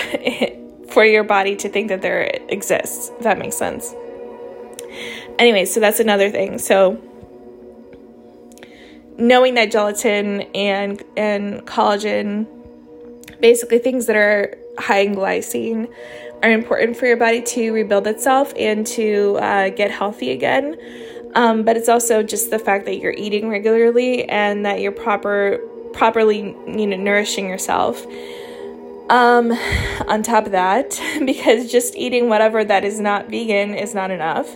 for 0.89 1.05
your 1.05 1.23
body 1.23 1.55
to 1.55 1.69
think 1.69 1.87
that 1.87 2.01
there 2.01 2.23
exists, 2.49 3.09
if 3.17 3.23
that 3.23 3.39
makes 3.39 3.55
sense. 3.55 3.95
Anyway, 5.39 5.63
so 5.63 5.79
that's 5.79 6.01
another 6.01 6.29
thing. 6.29 6.57
So 6.57 7.01
knowing 9.17 9.53
that 9.53 9.71
gelatin 9.71 10.41
and 10.53 11.01
and 11.15 11.61
collagen 11.61 12.47
basically 13.39 13.79
things 13.79 14.07
that 14.07 14.15
are 14.15 14.57
high 14.77 14.99
in 14.99 15.15
glycine 15.15 15.87
are 16.43 16.51
important 16.51 16.97
for 16.97 17.05
your 17.05 17.17
body 17.17 17.41
to 17.41 17.71
rebuild 17.71 18.07
itself 18.07 18.53
and 18.57 18.85
to 18.87 19.37
uh, 19.41 19.69
get 19.69 19.91
healthy 19.91 20.31
again. 20.31 20.77
Um, 21.35 21.63
but 21.63 21.77
it's 21.77 21.87
also 21.89 22.23
just 22.23 22.49
the 22.49 22.59
fact 22.59 22.85
that 22.85 22.97
you're 22.97 23.13
eating 23.13 23.49
regularly 23.49 24.27
and 24.27 24.65
that 24.65 24.81
you're 24.81 24.91
proper 24.91 25.59
properly 25.93 26.55
you 26.67 26.87
know 26.87 26.97
nourishing 26.97 27.47
yourself. 27.47 28.05
Um, 29.09 29.51
on 30.07 30.23
top 30.23 30.45
of 30.45 30.53
that, 30.53 30.99
because 31.25 31.69
just 31.69 31.95
eating 31.95 32.29
whatever 32.29 32.63
that 32.63 32.83
is 32.85 32.99
not 32.99 33.29
vegan 33.29 33.73
is 33.75 33.93
not 33.93 34.09
enough. 34.09 34.55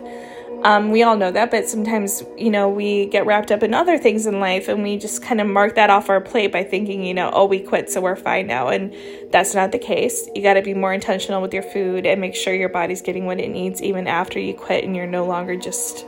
Um, 0.65 0.89
we 0.89 1.03
all 1.03 1.15
know 1.15 1.29
that, 1.29 1.51
but 1.51 1.69
sometimes, 1.69 2.23
you 2.37 2.49
know, 2.49 2.67
we 2.67 3.05
get 3.05 3.27
wrapped 3.27 3.51
up 3.51 3.61
in 3.61 3.75
other 3.75 3.99
things 3.99 4.25
in 4.25 4.39
life 4.39 4.67
and 4.67 4.81
we 4.81 4.97
just 4.97 5.21
kind 5.21 5.39
of 5.39 5.45
mark 5.45 5.75
that 5.75 5.91
off 5.91 6.09
our 6.09 6.19
plate 6.19 6.51
by 6.51 6.63
thinking, 6.63 7.03
you 7.03 7.13
know, 7.13 7.29
oh, 7.31 7.45
we 7.45 7.59
quit, 7.59 7.91
so 7.91 8.01
we're 8.01 8.15
fine 8.15 8.47
now. 8.47 8.69
And 8.69 8.91
that's 9.31 9.53
not 9.53 9.71
the 9.71 9.77
case. 9.77 10.27
You 10.33 10.41
got 10.41 10.55
to 10.55 10.63
be 10.63 10.73
more 10.73 10.91
intentional 10.91 11.39
with 11.39 11.53
your 11.53 11.61
food 11.61 12.07
and 12.07 12.19
make 12.19 12.33
sure 12.33 12.51
your 12.51 12.69
body's 12.69 13.03
getting 13.03 13.27
what 13.27 13.39
it 13.39 13.49
needs 13.49 13.79
even 13.83 14.07
after 14.07 14.39
you 14.39 14.55
quit 14.55 14.83
and 14.83 14.95
you're 14.95 15.05
no 15.05 15.23
longer 15.23 15.55
just 15.55 16.03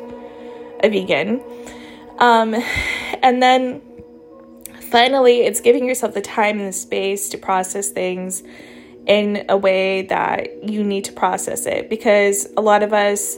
a 0.84 0.90
vegan. 0.90 1.40
Um, 2.18 2.56
and 3.22 3.44
then 3.44 3.80
finally, 4.90 5.42
it's 5.42 5.62
giving 5.62 5.86
yourself 5.86 6.16
the 6.16 6.22
time 6.22 6.58
and 6.58 6.70
the 6.70 6.74
space 6.74 7.30
to 7.30 7.38
process 7.38 7.92
things 7.92 8.42
in 9.06 9.46
a 9.50 9.56
way 9.56 10.02
that 10.08 10.68
you 10.68 10.84
need 10.84 11.04
to 11.04 11.14
process 11.14 11.68
it 11.68 11.92
because 11.92 12.48
a 12.58 12.62
lot 12.62 12.82
of 12.82 12.92
us 12.92 13.38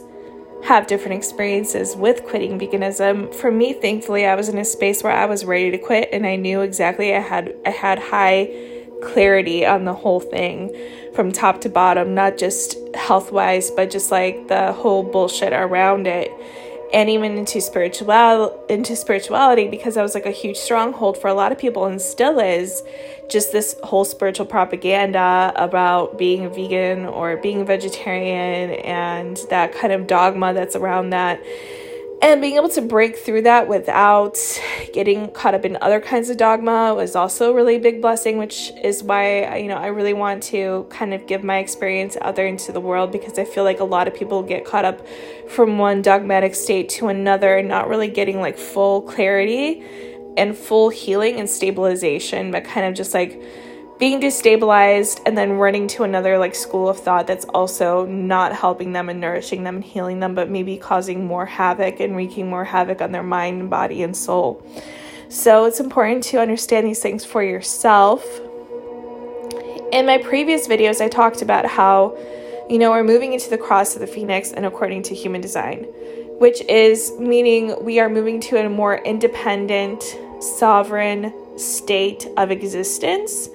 have 0.64 0.86
different 0.86 1.16
experiences 1.16 1.96
with 1.96 2.24
quitting 2.24 2.58
veganism. 2.58 3.34
For 3.34 3.50
me, 3.50 3.72
thankfully, 3.72 4.26
I 4.26 4.34
was 4.34 4.48
in 4.48 4.58
a 4.58 4.64
space 4.64 5.02
where 5.02 5.12
I 5.12 5.26
was 5.26 5.44
ready 5.44 5.70
to 5.70 5.78
quit 5.78 6.08
and 6.12 6.26
I 6.26 6.36
knew 6.36 6.60
exactly 6.60 7.14
I 7.14 7.20
had 7.20 7.54
I 7.66 7.70
had 7.70 7.98
high 7.98 8.50
clarity 9.02 9.64
on 9.64 9.84
the 9.84 9.94
whole 9.94 10.20
thing 10.20 10.74
from 11.14 11.32
top 11.32 11.60
to 11.62 11.68
bottom, 11.68 12.14
not 12.14 12.36
just 12.36 12.76
health-wise, 12.94 13.70
but 13.70 13.90
just 13.90 14.10
like 14.10 14.48
the 14.48 14.72
whole 14.72 15.02
bullshit 15.02 15.52
around 15.52 16.06
it 16.06 16.30
and 16.92 17.08
even 17.08 17.38
into 17.38 17.60
spiritual 17.60 18.64
into 18.68 18.96
spirituality 18.96 19.68
because 19.68 19.94
that 19.94 20.02
was 20.02 20.14
like 20.14 20.26
a 20.26 20.30
huge 20.30 20.56
stronghold 20.56 21.16
for 21.16 21.28
a 21.28 21.34
lot 21.34 21.52
of 21.52 21.58
people 21.58 21.86
and 21.86 22.00
still 22.00 22.38
is 22.38 22.82
just 23.28 23.52
this 23.52 23.76
whole 23.84 24.04
spiritual 24.04 24.46
propaganda 24.46 25.52
about 25.54 26.18
being 26.18 26.44
a 26.44 26.48
vegan 26.48 27.06
or 27.06 27.36
being 27.36 27.60
a 27.60 27.64
vegetarian 27.64 28.70
and 28.80 29.38
that 29.50 29.72
kind 29.72 29.92
of 29.92 30.06
dogma 30.06 30.52
that's 30.52 30.74
around 30.74 31.10
that 31.10 31.40
and 32.22 32.40
being 32.40 32.56
able 32.56 32.68
to 32.68 32.82
break 32.82 33.16
through 33.16 33.42
that 33.42 33.66
without 33.66 34.38
getting 34.92 35.30
caught 35.30 35.54
up 35.54 35.64
in 35.64 35.78
other 35.80 36.00
kinds 36.00 36.28
of 36.28 36.36
dogma 36.36 36.94
was 36.94 37.16
also 37.16 37.50
a 37.50 37.54
really 37.54 37.78
big 37.78 38.02
blessing 38.02 38.36
which 38.36 38.72
is 38.82 39.02
why 39.02 39.56
you 39.56 39.68
know 39.68 39.76
I 39.76 39.86
really 39.86 40.12
want 40.12 40.42
to 40.44 40.86
kind 40.90 41.14
of 41.14 41.26
give 41.26 41.42
my 41.42 41.58
experience 41.58 42.16
out 42.20 42.36
there 42.36 42.46
into 42.46 42.72
the 42.72 42.80
world 42.80 43.10
because 43.10 43.38
I 43.38 43.44
feel 43.44 43.64
like 43.64 43.80
a 43.80 43.84
lot 43.84 44.06
of 44.06 44.14
people 44.14 44.42
get 44.42 44.64
caught 44.64 44.84
up 44.84 45.06
from 45.48 45.78
one 45.78 46.02
dogmatic 46.02 46.54
state 46.54 46.88
to 46.90 47.08
another 47.08 47.56
and 47.56 47.68
not 47.68 47.88
really 47.88 48.08
getting 48.08 48.40
like 48.40 48.58
full 48.58 49.02
clarity 49.02 49.84
and 50.36 50.56
full 50.56 50.90
healing 50.90 51.40
and 51.40 51.48
stabilization 51.48 52.50
but 52.50 52.64
kind 52.64 52.86
of 52.86 52.94
just 52.94 53.14
like 53.14 53.40
being 54.00 54.18
destabilized 54.18 55.20
and 55.26 55.36
then 55.36 55.52
running 55.52 55.86
to 55.86 56.04
another 56.04 56.38
like 56.38 56.54
school 56.54 56.88
of 56.88 56.98
thought 56.98 57.26
that's 57.26 57.44
also 57.44 58.06
not 58.06 58.56
helping 58.56 58.94
them 58.94 59.10
and 59.10 59.20
nourishing 59.20 59.62
them 59.62 59.76
and 59.76 59.84
healing 59.84 60.20
them, 60.20 60.34
but 60.34 60.48
maybe 60.48 60.78
causing 60.78 61.26
more 61.26 61.44
havoc 61.44 62.00
and 62.00 62.16
wreaking 62.16 62.48
more 62.48 62.64
havoc 62.64 63.02
on 63.02 63.12
their 63.12 63.22
mind, 63.22 63.68
body, 63.68 64.02
and 64.02 64.16
soul. 64.16 64.66
So 65.28 65.66
it's 65.66 65.80
important 65.80 66.24
to 66.24 66.40
understand 66.40 66.86
these 66.86 67.00
things 67.00 67.26
for 67.26 67.42
yourself. 67.44 68.24
In 69.92 70.06
my 70.06 70.16
previous 70.16 70.66
videos, 70.66 71.02
I 71.02 71.08
talked 71.08 71.42
about 71.42 71.66
how, 71.66 72.16
you 72.70 72.78
know, 72.78 72.90
we're 72.92 73.04
moving 73.04 73.34
into 73.34 73.50
the 73.50 73.58
cross 73.58 73.94
of 73.96 74.00
the 74.00 74.06
phoenix 74.06 74.50
and 74.52 74.64
according 74.64 75.02
to 75.04 75.14
human 75.14 75.42
design, 75.42 75.84
which 76.38 76.62
is 76.62 77.12
meaning 77.18 77.76
we 77.84 78.00
are 78.00 78.08
moving 78.08 78.40
to 78.40 78.56
a 78.56 78.68
more 78.70 78.96
independent, 79.04 80.02
sovereign 80.40 81.34
state 81.58 82.26
of 82.38 82.50
existence 82.50 83.50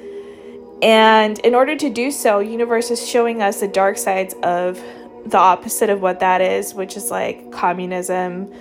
and 0.81 1.39
in 1.39 1.55
order 1.55 1.75
to 1.75 1.89
do 1.89 2.11
so, 2.11 2.39
universe 2.39 2.91
is 2.91 3.07
showing 3.07 3.41
us 3.41 3.61
the 3.61 3.67
dark 3.67 3.97
sides 3.97 4.35
of 4.43 4.81
the 5.25 5.37
opposite 5.37 5.89
of 5.89 6.01
what 6.01 6.19
that 6.19 6.41
is, 6.41 6.73
which 6.73 6.97
is 6.97 7.09
like 7.09 7.51
communism, 7.51 8.53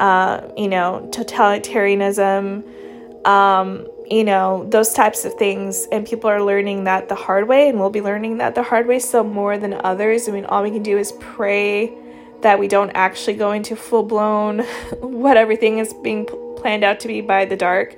uh, 0.00 0.42
you 0.56 0.68
know, 0.68 1.08
totalitarianism, 1.12 2.64
um, 3.26 3.88
you 4.10 4.24
know, 4.24 4.66
those 4.68 4.92
types 4.92 5.24
of 5.24 5.32
things. 5.34 5.86
And 5.90 6.06
people 6.06 6.28
are 6.28 6.42
learning 6.42 6.84
that 6.84 7.08
the 7.08 7.14
hard 7.14 7.48
way, 7.48 7.68
and 7.68 7.78
we'll 7.78 7.90
be 7.90 8.02
learning 8.02 8.38
that 8.38 8.54
the 8.54 8.62
hard 8.62 8.86
way 8.86 8.98
still 8.98 9.24
more 9.24 9.56
than 9.56 9.74
others. 9.84 10.28
I 10.28 10.32
mean, 10.32 10.44
all 10.46 10.62
we 10.62 10.70
can 10.70 10.82
do 10.82 10.98
is 10.98 11.12
pray 11.20 11.92
that 12.42 12.58
we 12.58 12.68
don't 12.68 12.90
actually 12.90 13.34
go 13.34 13.52
into 13.52 13.74
full 13.76 14.02
blown 14.02 14.58
what 15.00 15.36
everything 15.36 15.78
is 15.78 15.94
being 15.94 16.26
planned 16.56 16.84
out 16.84 17.00
to 17.00 17.08
be 17.08 17.22
by 17.22 17.44
the 17.46 17.56
dark 17.56 17.96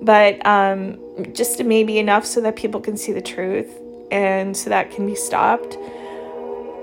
but 0.00 0.44
um, 0.46 0.98
just 1.32 1.62
maybe 1.64 1.98
enough 1.98 2.26
so 2.26 2.40
that 2.40 2.56
people 2.56 2.80
can 2.80 2.96
see 2.96 3.12
the 3.12 3.22
truth 3.22 3.70
and 4.10 4.56
so 4.56 4.70
that 4.70 4.90
can 4.90 5.06
be 5.06 5.14
stopped. 5.14 5.76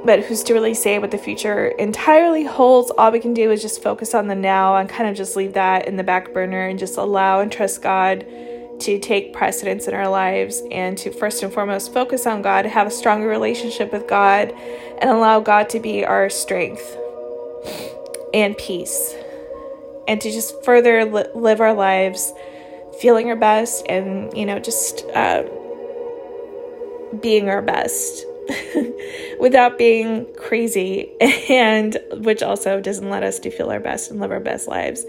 But 0.05 0.19
who's 0.25 0.43
to 0.43 0.53
really 0.53 0.73
say 0.73 0.99
what 0.99 1.11
the 1.11 1.17
future 1.17 1.67
entirely 1.79 2.43
holds? 2.43 2.91
All 2.91 3.11
we 3.11 3.19
can 3.19 3.33
do 3.33 3.51
is 3.51 3.61
just 3.61 3.81
focus 3.81 4.13
on 4.13 4.27
the 4.27 4.35
now 4.35 4.75
and 4.75 4.89
kind 4.89 5.09
of 5.09 5.15
just 5.15 5.35
leave 5.35 5.53
that 5.53 5.87
in 5.87 5.95
the 5.95 6.03
back 6.03 6.33
burner 6.33 6.67
and 6.67 6.77
just 6.77 6.97
allow 6.97 7.39
and 7.39 7.49
trust 7.51 7.81
God 7.81 8.25
to 8.79 8.99
take 8.99 9.31
precedence 9.31 9.87
in 9.87 9.93
our 9.93 10.09
lives 10.09 10.61
and 10.71 10.97
to 10.97 11.11
first 11.11 11.41
and 11.41 11.53
foremost 11.53 11.93
focus 11.93 12.27
on 12.27 12.41
God, 12.41 12.65
have 12.65 12.87
a 12.87 12.91
stronger 12.91 13.27
relationship 13.27 13.93
with 13.93 14.07
God, 14.07 14.51
and 14.99 15.09
allow 15.09 15.39
God 15.39 15.69
to 15.69 15.79
be 15.79 16.03
our 16.03 16.29
strength 16.29 16.97
and 18.33 18.57
peace. 18.57 19.15
And 20.05 20.19
to 20.19 20.29
just 20.29 20.65
further 20.65 21.05
li- 21.05 21.27
live 21.33 21.61
our 21.61 21.73
lives 21.73 22.33
feeling 22.99 23.29
our 23.29 23.36
best 23.36 23.86
and, 23.89 24.36
you 24.36 24.45
know, 24.45 24.60
just 24.60 25.06
uh, 25.13 25.43
being 27.21 27.49
our 27.49 27.62
best 27.62 28.25
without 29.39 29.77
being 29.77 30.27
crazy, 30.36 31.12
and 31.49 31.97
which 32.17 32.43
also 32.43 32.82
doesn't 32.82 33.10
let 33.10 33.23
us 33.23 33.39
to 33.39 33.51
feel 33.51 33.69
our 33.69 33.79
best 33.79 34.12
and 34.12 34.19
live 34.19 34.32
our 34.32 34.39
best 34.39 34.67
lives. 34.67 35.06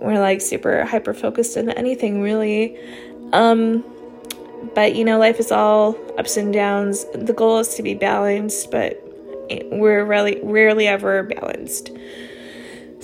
We're 0.00 0.20
like 0.20 0.40
super 0.40 0.84
hyper 0.84 1.14
focused 1.14 1.56
on 1.56 1.70
anything 1.70 2.20
really. 2.20 2.78
Um, 3.32 3.84
but 4.74 4.94
you 4.94 5.04
know, 5.04 5.18
life 5.18 5.40
is 5.40 5.50
all 5.50 5.96
ups 6.18 6.36
and 6.36 6.52
downs. 6.52 7.06
The 7.14 7.32
goal 7.32 7.58
is 7.58 7.74
to 7.76 7.82
be 7.82 7.94
balanced, 7.94 8.70
but 8.70 9.00
we're 9.72 10.04
really 10.04 10.40
rarely 10.42 10.86
ever 10.86 11.22
balanced. 11.22 11.90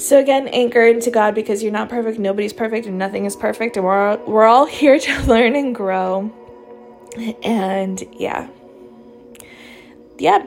So 0.01 0.19
again, 0.19 0.49
anchor 0.49 0.87
into 0.87 1.11
God 1.11 1.35
because 1.35 1.63
you're 1.63 1.73
not 1.73 1.91
perfect, 1.91 2.19
nobody's 2.19 2.55
perfect, 2.55 2.87
and 2.87 2.97
nothing 2.97 3.27
is 3.27 3.37
perfect, 3.37 3.77
and 3.77 3.85
we're 3.85 4.13
all, 4.13 4.17
we're 4.27 4.47
all 4.47 4.65
here 4.81 4.99
to 4.99 5.23
learn 5.25 5.55
and 5.55 5.75
grow. 5.75 6.33
And 7.43 8.03
yeah, 8.13 8.49
yeah, 10.19 10.47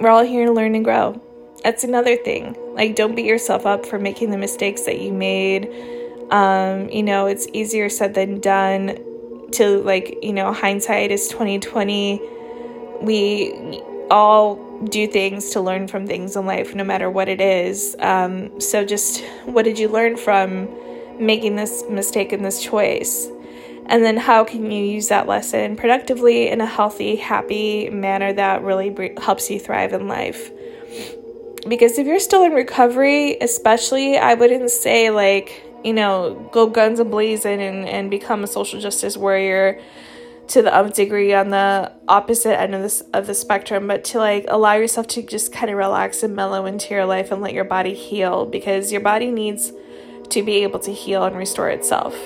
we're 0.00 0.08
all 0.08 0.24
here 0.24 0.46
to 0.46 0.52
learn 0.52 0.74
and 0.74 0.84
grow. 0.84 1.22
That's 1.62 1.84
another 1.84 2.16
thing. 2.16 2.56
Like, 2.74 2.96
don't 2.96 3.14
beat 3.14 3.26
yourself 3.26 3.64
up 3.64 3.86
for 3.86 3.98
making 4.00 4.30
the 4.30 4.38
mistakes 4.38 4.82
that 4.82 5.00
you 5.00 5.12
made. 5.12 5.68
Um, 6.32 6.88
you 6.88 7.04
know, 7.04 7.26
it's 7.26 7.46
easier 7.52 7.88
said 7.88 8.14
than 8.14 8.40
done. 8.40 8.98
To 9.52 9.82
like, 9.82 10.16
you 10.22 10.32
know, 10.32 10.52
hindsight 10.52 11.10
is 11.10 11.28
twenty 11.28 11.58
twenty. 11.58 12.20
We 13.02 13.82
all 14.10 14.69
do 14.84 15.06
things 15.06 15.50
to 15.50 15.60
learn 15.60 15.88
from 15.88 16.06
things 16.06 16.36
in 16.36 16.46
life, 16.46 16.74
no 16.74 16.84
matter 16.84 17.10
what 17.10 17.28
it 17.28 17.40
is. 17.40 17.96
Um, 17.98 18.60
so, 18.60 18.84
just 18.84 19.22
what 19.44 19.64
did 19.64 19.78
you 19.78 19.88
learn 19.88 20.16
from 20.16 20.68
making 21.18 21.56
this 21.56 21.84
mistake 21.88 22.32
and 22.32 22.44
this 22.44 22.62
choice? 22.62 23.28
And 23.86 24.04
then, 24.04 24.16
how 24.16 24.44
can 24.44 24.70
you 24.70 24.84
use 24.84 25.08
that 25.08 25.26
lesson 25.26 25.76
productively 25.76 26.48
in 26.48 26.60
a 26.60 26.66
healthy, 26.66 27.16
happy 27.16 27.90
manner 27.90 28.32
that 28.32 28.62
really 28.62 29.14
helps 29.20 29.50
you 29.50 29.58
thrive 29.58 29.92
in 29.92 30.08
life? 30.08 30.50
Because 31.68 31.98
if 31.98 32.06
you're 32.06 32.20
still 32.20 32.44
in 32.44 32.52
recovery, 32.52 33.36
especially, 33.40 34.16
I 34.16 34.34
wouldn't 34.34 34.70
say 34.70 35.10
like, 35.10 35.62
you 35.84 35.92
know, 35.92 36.48
go 36.52 36.66
guns 36.66 37.00
a 37.00 37.04
blazing 37.04 37.60
and, 37.60 37.86
and 37.86 38.10
become 38.10 38.44
a 38.44 38.46
social 38.46 38.80
justice 38.80 39.16
warrior 39.16 39.80
to 40.50 40.62
the 40.62 40.74
nth 40.74 40.94
degree 40.94 41.32
on 41.32 41.50
the 41.50 41.92
opposite 42.08 42.60
end 42.60 42.74
of 42.74 42.82
this 42.82 43.02
of 43.14 43.28
the 43.28 43.34
spectrum, 43.34 43.86
but 43.86 44.02
to 44.02 44.18
like 44.18 44.44
allow 44.48 44.74
yourself 44.74 45.06
to 45.06 45.22
just 45.22 45.52
kind 45.52 45.70
of 45.70 45.76
relax 45.76 46.24
and 46.24 46.34
mellow 46.34 46.66
into 46.66 46.92
your 46.92 47.06
life 47.06 47.30
and 47.30 47.40
let 47.40 47.54
your 47.54 47.64
body 47.64 47.94
heal 47.94 48.44
because 48.46 48.90
your 48.90 49.00
body 49.00 49.30
needs 49.30 49.72
to 50.28 50.42
be 50.42 50.64
able 50.64 50.80
to 50.80 50.92
heal 50.92 51.24
and 51.24 51.36
restore 51.36 51.70
itself. 51.70 52.16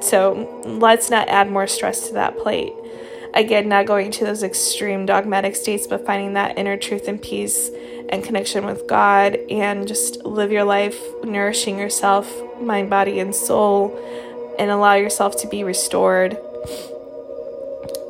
So 0.00 0.62
let's 0.64 1.10
not 1.10 1.28
add 1.28 1.50
more 1.50 1.66
stress 1.66 2.06
to 2.08 2.14
that 2.14 2.38
plate. 2.38 2.72
Again, 3.34 3.68
not 3.68 3.86
going 3.86 4.12
to 4.12 4.24
those 4.24 4.44
extreme 4.44 5.04
dogmatic 5.04 5.56
states, 5.56 5.88
but 5.88 6.06
finding 6.06 6.34
that 6.34 6.58
inner 6.58 6.76
truth 6.76 7.08
and 7.08 7.20
peace 7.20 7.70
and 8.08 8.22
connection 8.22 8.64
with 8.64 8.86
God 8.86 9.36
and 9.50 9.88
just 9.88 10.24
live 10.24 10.52
your 10.52 10.64
life 10.64 10.98
nourishing 11.24 11.78
yourself, 11.78 12.32
mind, 12.60 12.90
body, 12.90 13.18
and 13.18 13.34
soul, 13.34 13.98
and 14.58 14.70
allow 14.70 14.94
yourself 14.94 15.36
to 15.42 15.48
be 15.48 15.64
restored 15.64 16.38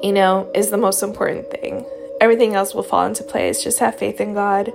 you 0.06 0.12
know, 0.12 0.48
is 0.54 0.70
the 0.70 0.76
most 0.76 1.02
important 1.02 1.50
thing. 1.50 1.84
Everything 2.20 2.54
else 2.54 2.74
will 2.74 2.84
fall 2.84 3.04
into 3.06 3.24
place. 3.24 3.60
Just 3.60 3.80
have 3.80 3.98
faith 3.98 4.20
in 4.20 4.34
God. 4.34 4.72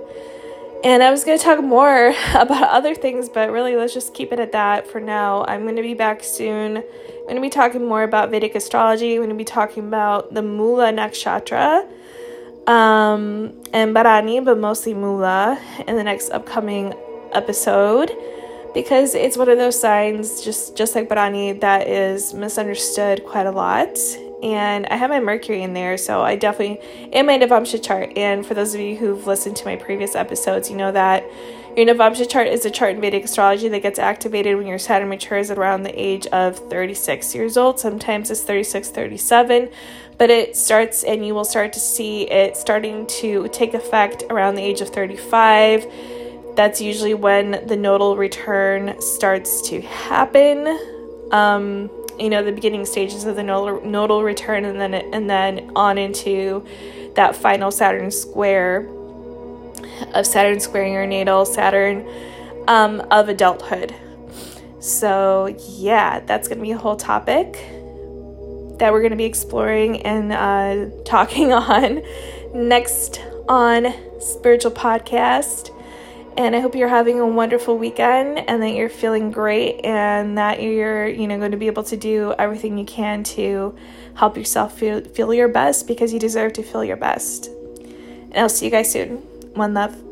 And 0.84 1.02
I 1.02 1.10
was 1.10 1.24
going 1.24 1.38
to 1.38 1.42
talk 1.42 1.64
more 1.64 2.14
about 2.34 2.68
other 2.68 2.94
things, 2.94 3.30
but 3.30 3.50
really, 3.50 3.74
let's 3.74 3.94
just 3.94 4.12
keep 4.12 4.30
it 4.30 4.38
at 4.38 4.52
that 4.52 4.86
for 4.86 5.00
now. 5.00 5.46
I'm 5.46 5.62
going 5.62 5.76
to 5.76 5.82
be 5.82 5.94
back 5.94 6.22
soon. 6.22 6.76
I'm 6.76 7.22
going 7.22 7.36
to 7.36 7.40
be 7.40 7.48
talking 7.48 7.88
more 7.88 8.02
about 8.02 8.30
Vedic 8.30 8.54
astrology. 8.54 9.14
I'm 9.14 9.20
going 9.20 9.30
to 9.30 9.34
be 9.34 9.44
talking 9.44 9.88
about 9.88 10.34
the 10.34 10.42
Mula 10.42 10.92
Nakshatra 10.92 11.88
um, 12.68 13.58
and 13.72 13.94
Bharani, 13.94 14.40
but 14.40 14.58
mostly 14.58 14.92
Mula, 14.92 15.58
in 15.88 15.96
the 15.96 16.04
next 16.04 16.28
upcoming 16.28 16.92
episode 17.32 18.12
because 18.74 19.14
it's 19.14 19.38
one 19.38 19.48
of 19.48 19.56
those 19.56 19.80
signs, 19.80 20.42
just 20.42 20.76
just 20.76 20.94
like 20.94 21.08
Bharani, 21.08 21.52
that 21.60 21.88
is 21.88 22.34
misunderstood 22.34 23.24
quite 23.24 23.46
a 23.46 23.50
lot 23.50 23.96
and 24.42 24.86
I 24.86 24.96
have 24.96 25.10
my 25.10 25.20
Mercury 25.20 25.62
in 25.62 25.72
there, 25.72 25.96
so 25.96 26.22
I 26.22 26.36
definitely 26.36 26.80
in 27.12 27.26
my 27.26 27.38
Navamsha 27.38 27.82
chart. 27.82 28.12
And 28.16 28.44
for 28.44 28.54
those 28.54 28.74
of 28.74 28.80
you 28.80 28.96
who've 28.96 29.26
listened 29.26 29.56
to 29.56 29.64
my 29.64 29.76
previous 29.76 30.14
episodes, 30.14 30.68
you 30.68 30.76
know 30.76 30.90
that 30.92 31.24
your 31.76 31.86
Navamsha 31.86 32.28
chart 32.28 32.48
is 32.48 32.66
a 32.66 32.70
chart 32.70 32.96
in 32.96 33.00
Vedic 33.00 33.24
astrology 33.24 33.68
that 33.68 33.80
gets 33.80 33.98
activated 33.98 34.56
when 34.56 34.66
your 34.66 34.78
Saturn 34.78 35.08
matures 35.08 35.50
at 35.50 35.58
around 35.58 35.84
the 35.84 36.00
age 36.00 36.26
of 36.26 36.58
36 36.68 37.34
years 37.34 37.56
old. 37.56 37.80
Sometimes 37.80 38.30
it's 38.30 38.42
36, 38.42 38.90
37, 38.90 39.70
but 40.18 40.28
it 40.28 40.54
starts 40.56 41.02
and 41.02 41.24
you 41.24 41.34
will 41.34 41.46
start 41.46 41.72
to 41.72 41.80
see 41.80 42.30
it 42.30 42.56
starting 42.58 43.06
to 43.06 43.48
take 43.48 43.72
effect 43.72 44.24
around 44.28 44.56
the 44.56 44.62
age 44.62 44.82
of 44.82 44.90
35. 44.90 45.86
That's 46.56 46.80
usually 46.80 47.14
when 47.14 47.66
the 47.66 47.76
nodal 47.76 48.18
return 48.18 49.00
starts 49.00 49.66
to 49.70 49.80
happen. 49.80 50.66
Um, 51.30 51.88
you 52.22 52.30
know 52.30 52.42
the 52.42 52.52
beginning 52.52 52.84
stages 52.86 53.24
of 53.24 53.36
the 53.36 53.42
nodal, 53.42 53.84
nodal 53.84 54.22
return 54.22 54.64
and 54.64 54.80
then 54.80 54.94
and 54.94 55.28
then 55.28 55.72
on 55.76 55.98
into 55.98 56.64
that 57.14 57.36
final 57.36 57.70
Saturn 57.70 58.10
square 58.10 58.88
of 60.14 60.26
Saturn 60.26 60.60
squaring 60.60 60.92
your 60.92 61.06
natal 61.06 61.44
Saturn 61.44 62.08
um, 62.68 63.00
of 63.10 63.28
adulthood. 63.28 63.94
So 64.80 65.54
yeah, 65.68 66.20
that's 66.20 66.48
gonna 66.48 66.62
be 66.62 66.72
a 66.72 66.78
whole 66.78 66.96
topic 66.96 67.58
that 68.78 68.92
we're 68.92 69.00
going 69.00 69.10
to 69.12 69.16
be 69.16 69.24
exploring 69.24 70.02
and 70.02 70.32
uh, 70.32 70.90
talking 71.04 71.52
on 71.52 72.02
next 72.52 73.20
on 73.48 73.94
Spiritual 74.20 74.72
Podcast. 74.72 75.71
And 76.36 76.56
I 76.56 76.60
hope 76.60 76.74
you're 76.74 76.88
having 76.88 77.20
a 77.20 77.26
wonderful 77.26 77.76
weekend 77.76 78.38
and 78.48 78.62
that 78.62 78.70
you're 78.70 78.88
feeling 78.88 79.30
great 79.30 79.84
and 79.84 80.38
that 80.38 80.62
you're, 80.62 81.06
you 81.06 81.28
know, 81.28 81.38
going 81.38 81.50
to 81.50 81.58
be 81.58 81.66
able 81.66 81.84
to 81.84 81.96
do 81.96 82.34
everything 82.38 82.78
you 82.78 82.86
can 82.86 83.22
to 83.24 83.76
help 84.14 84.36
yourself 84.36 84.78
feel, 84.78 85.02
feel 85.02 85.34
your 85.34 85.48
best 85.48 85.86
because 85.86 86.12
you 86.12 86.18
deserve 86.18 86.54
to 86.54 86.62
feel 86.62 86.84
your 86.84 86.96
best. 86.96 87.48
And 87.48 88.38
I'll 88.38 88.48
see 88.48 88.64
you 88.64 88.70
guys 88.70 88.90
soon. 88.90 89.16
One 89.54 89.74
love. 89.74 90.02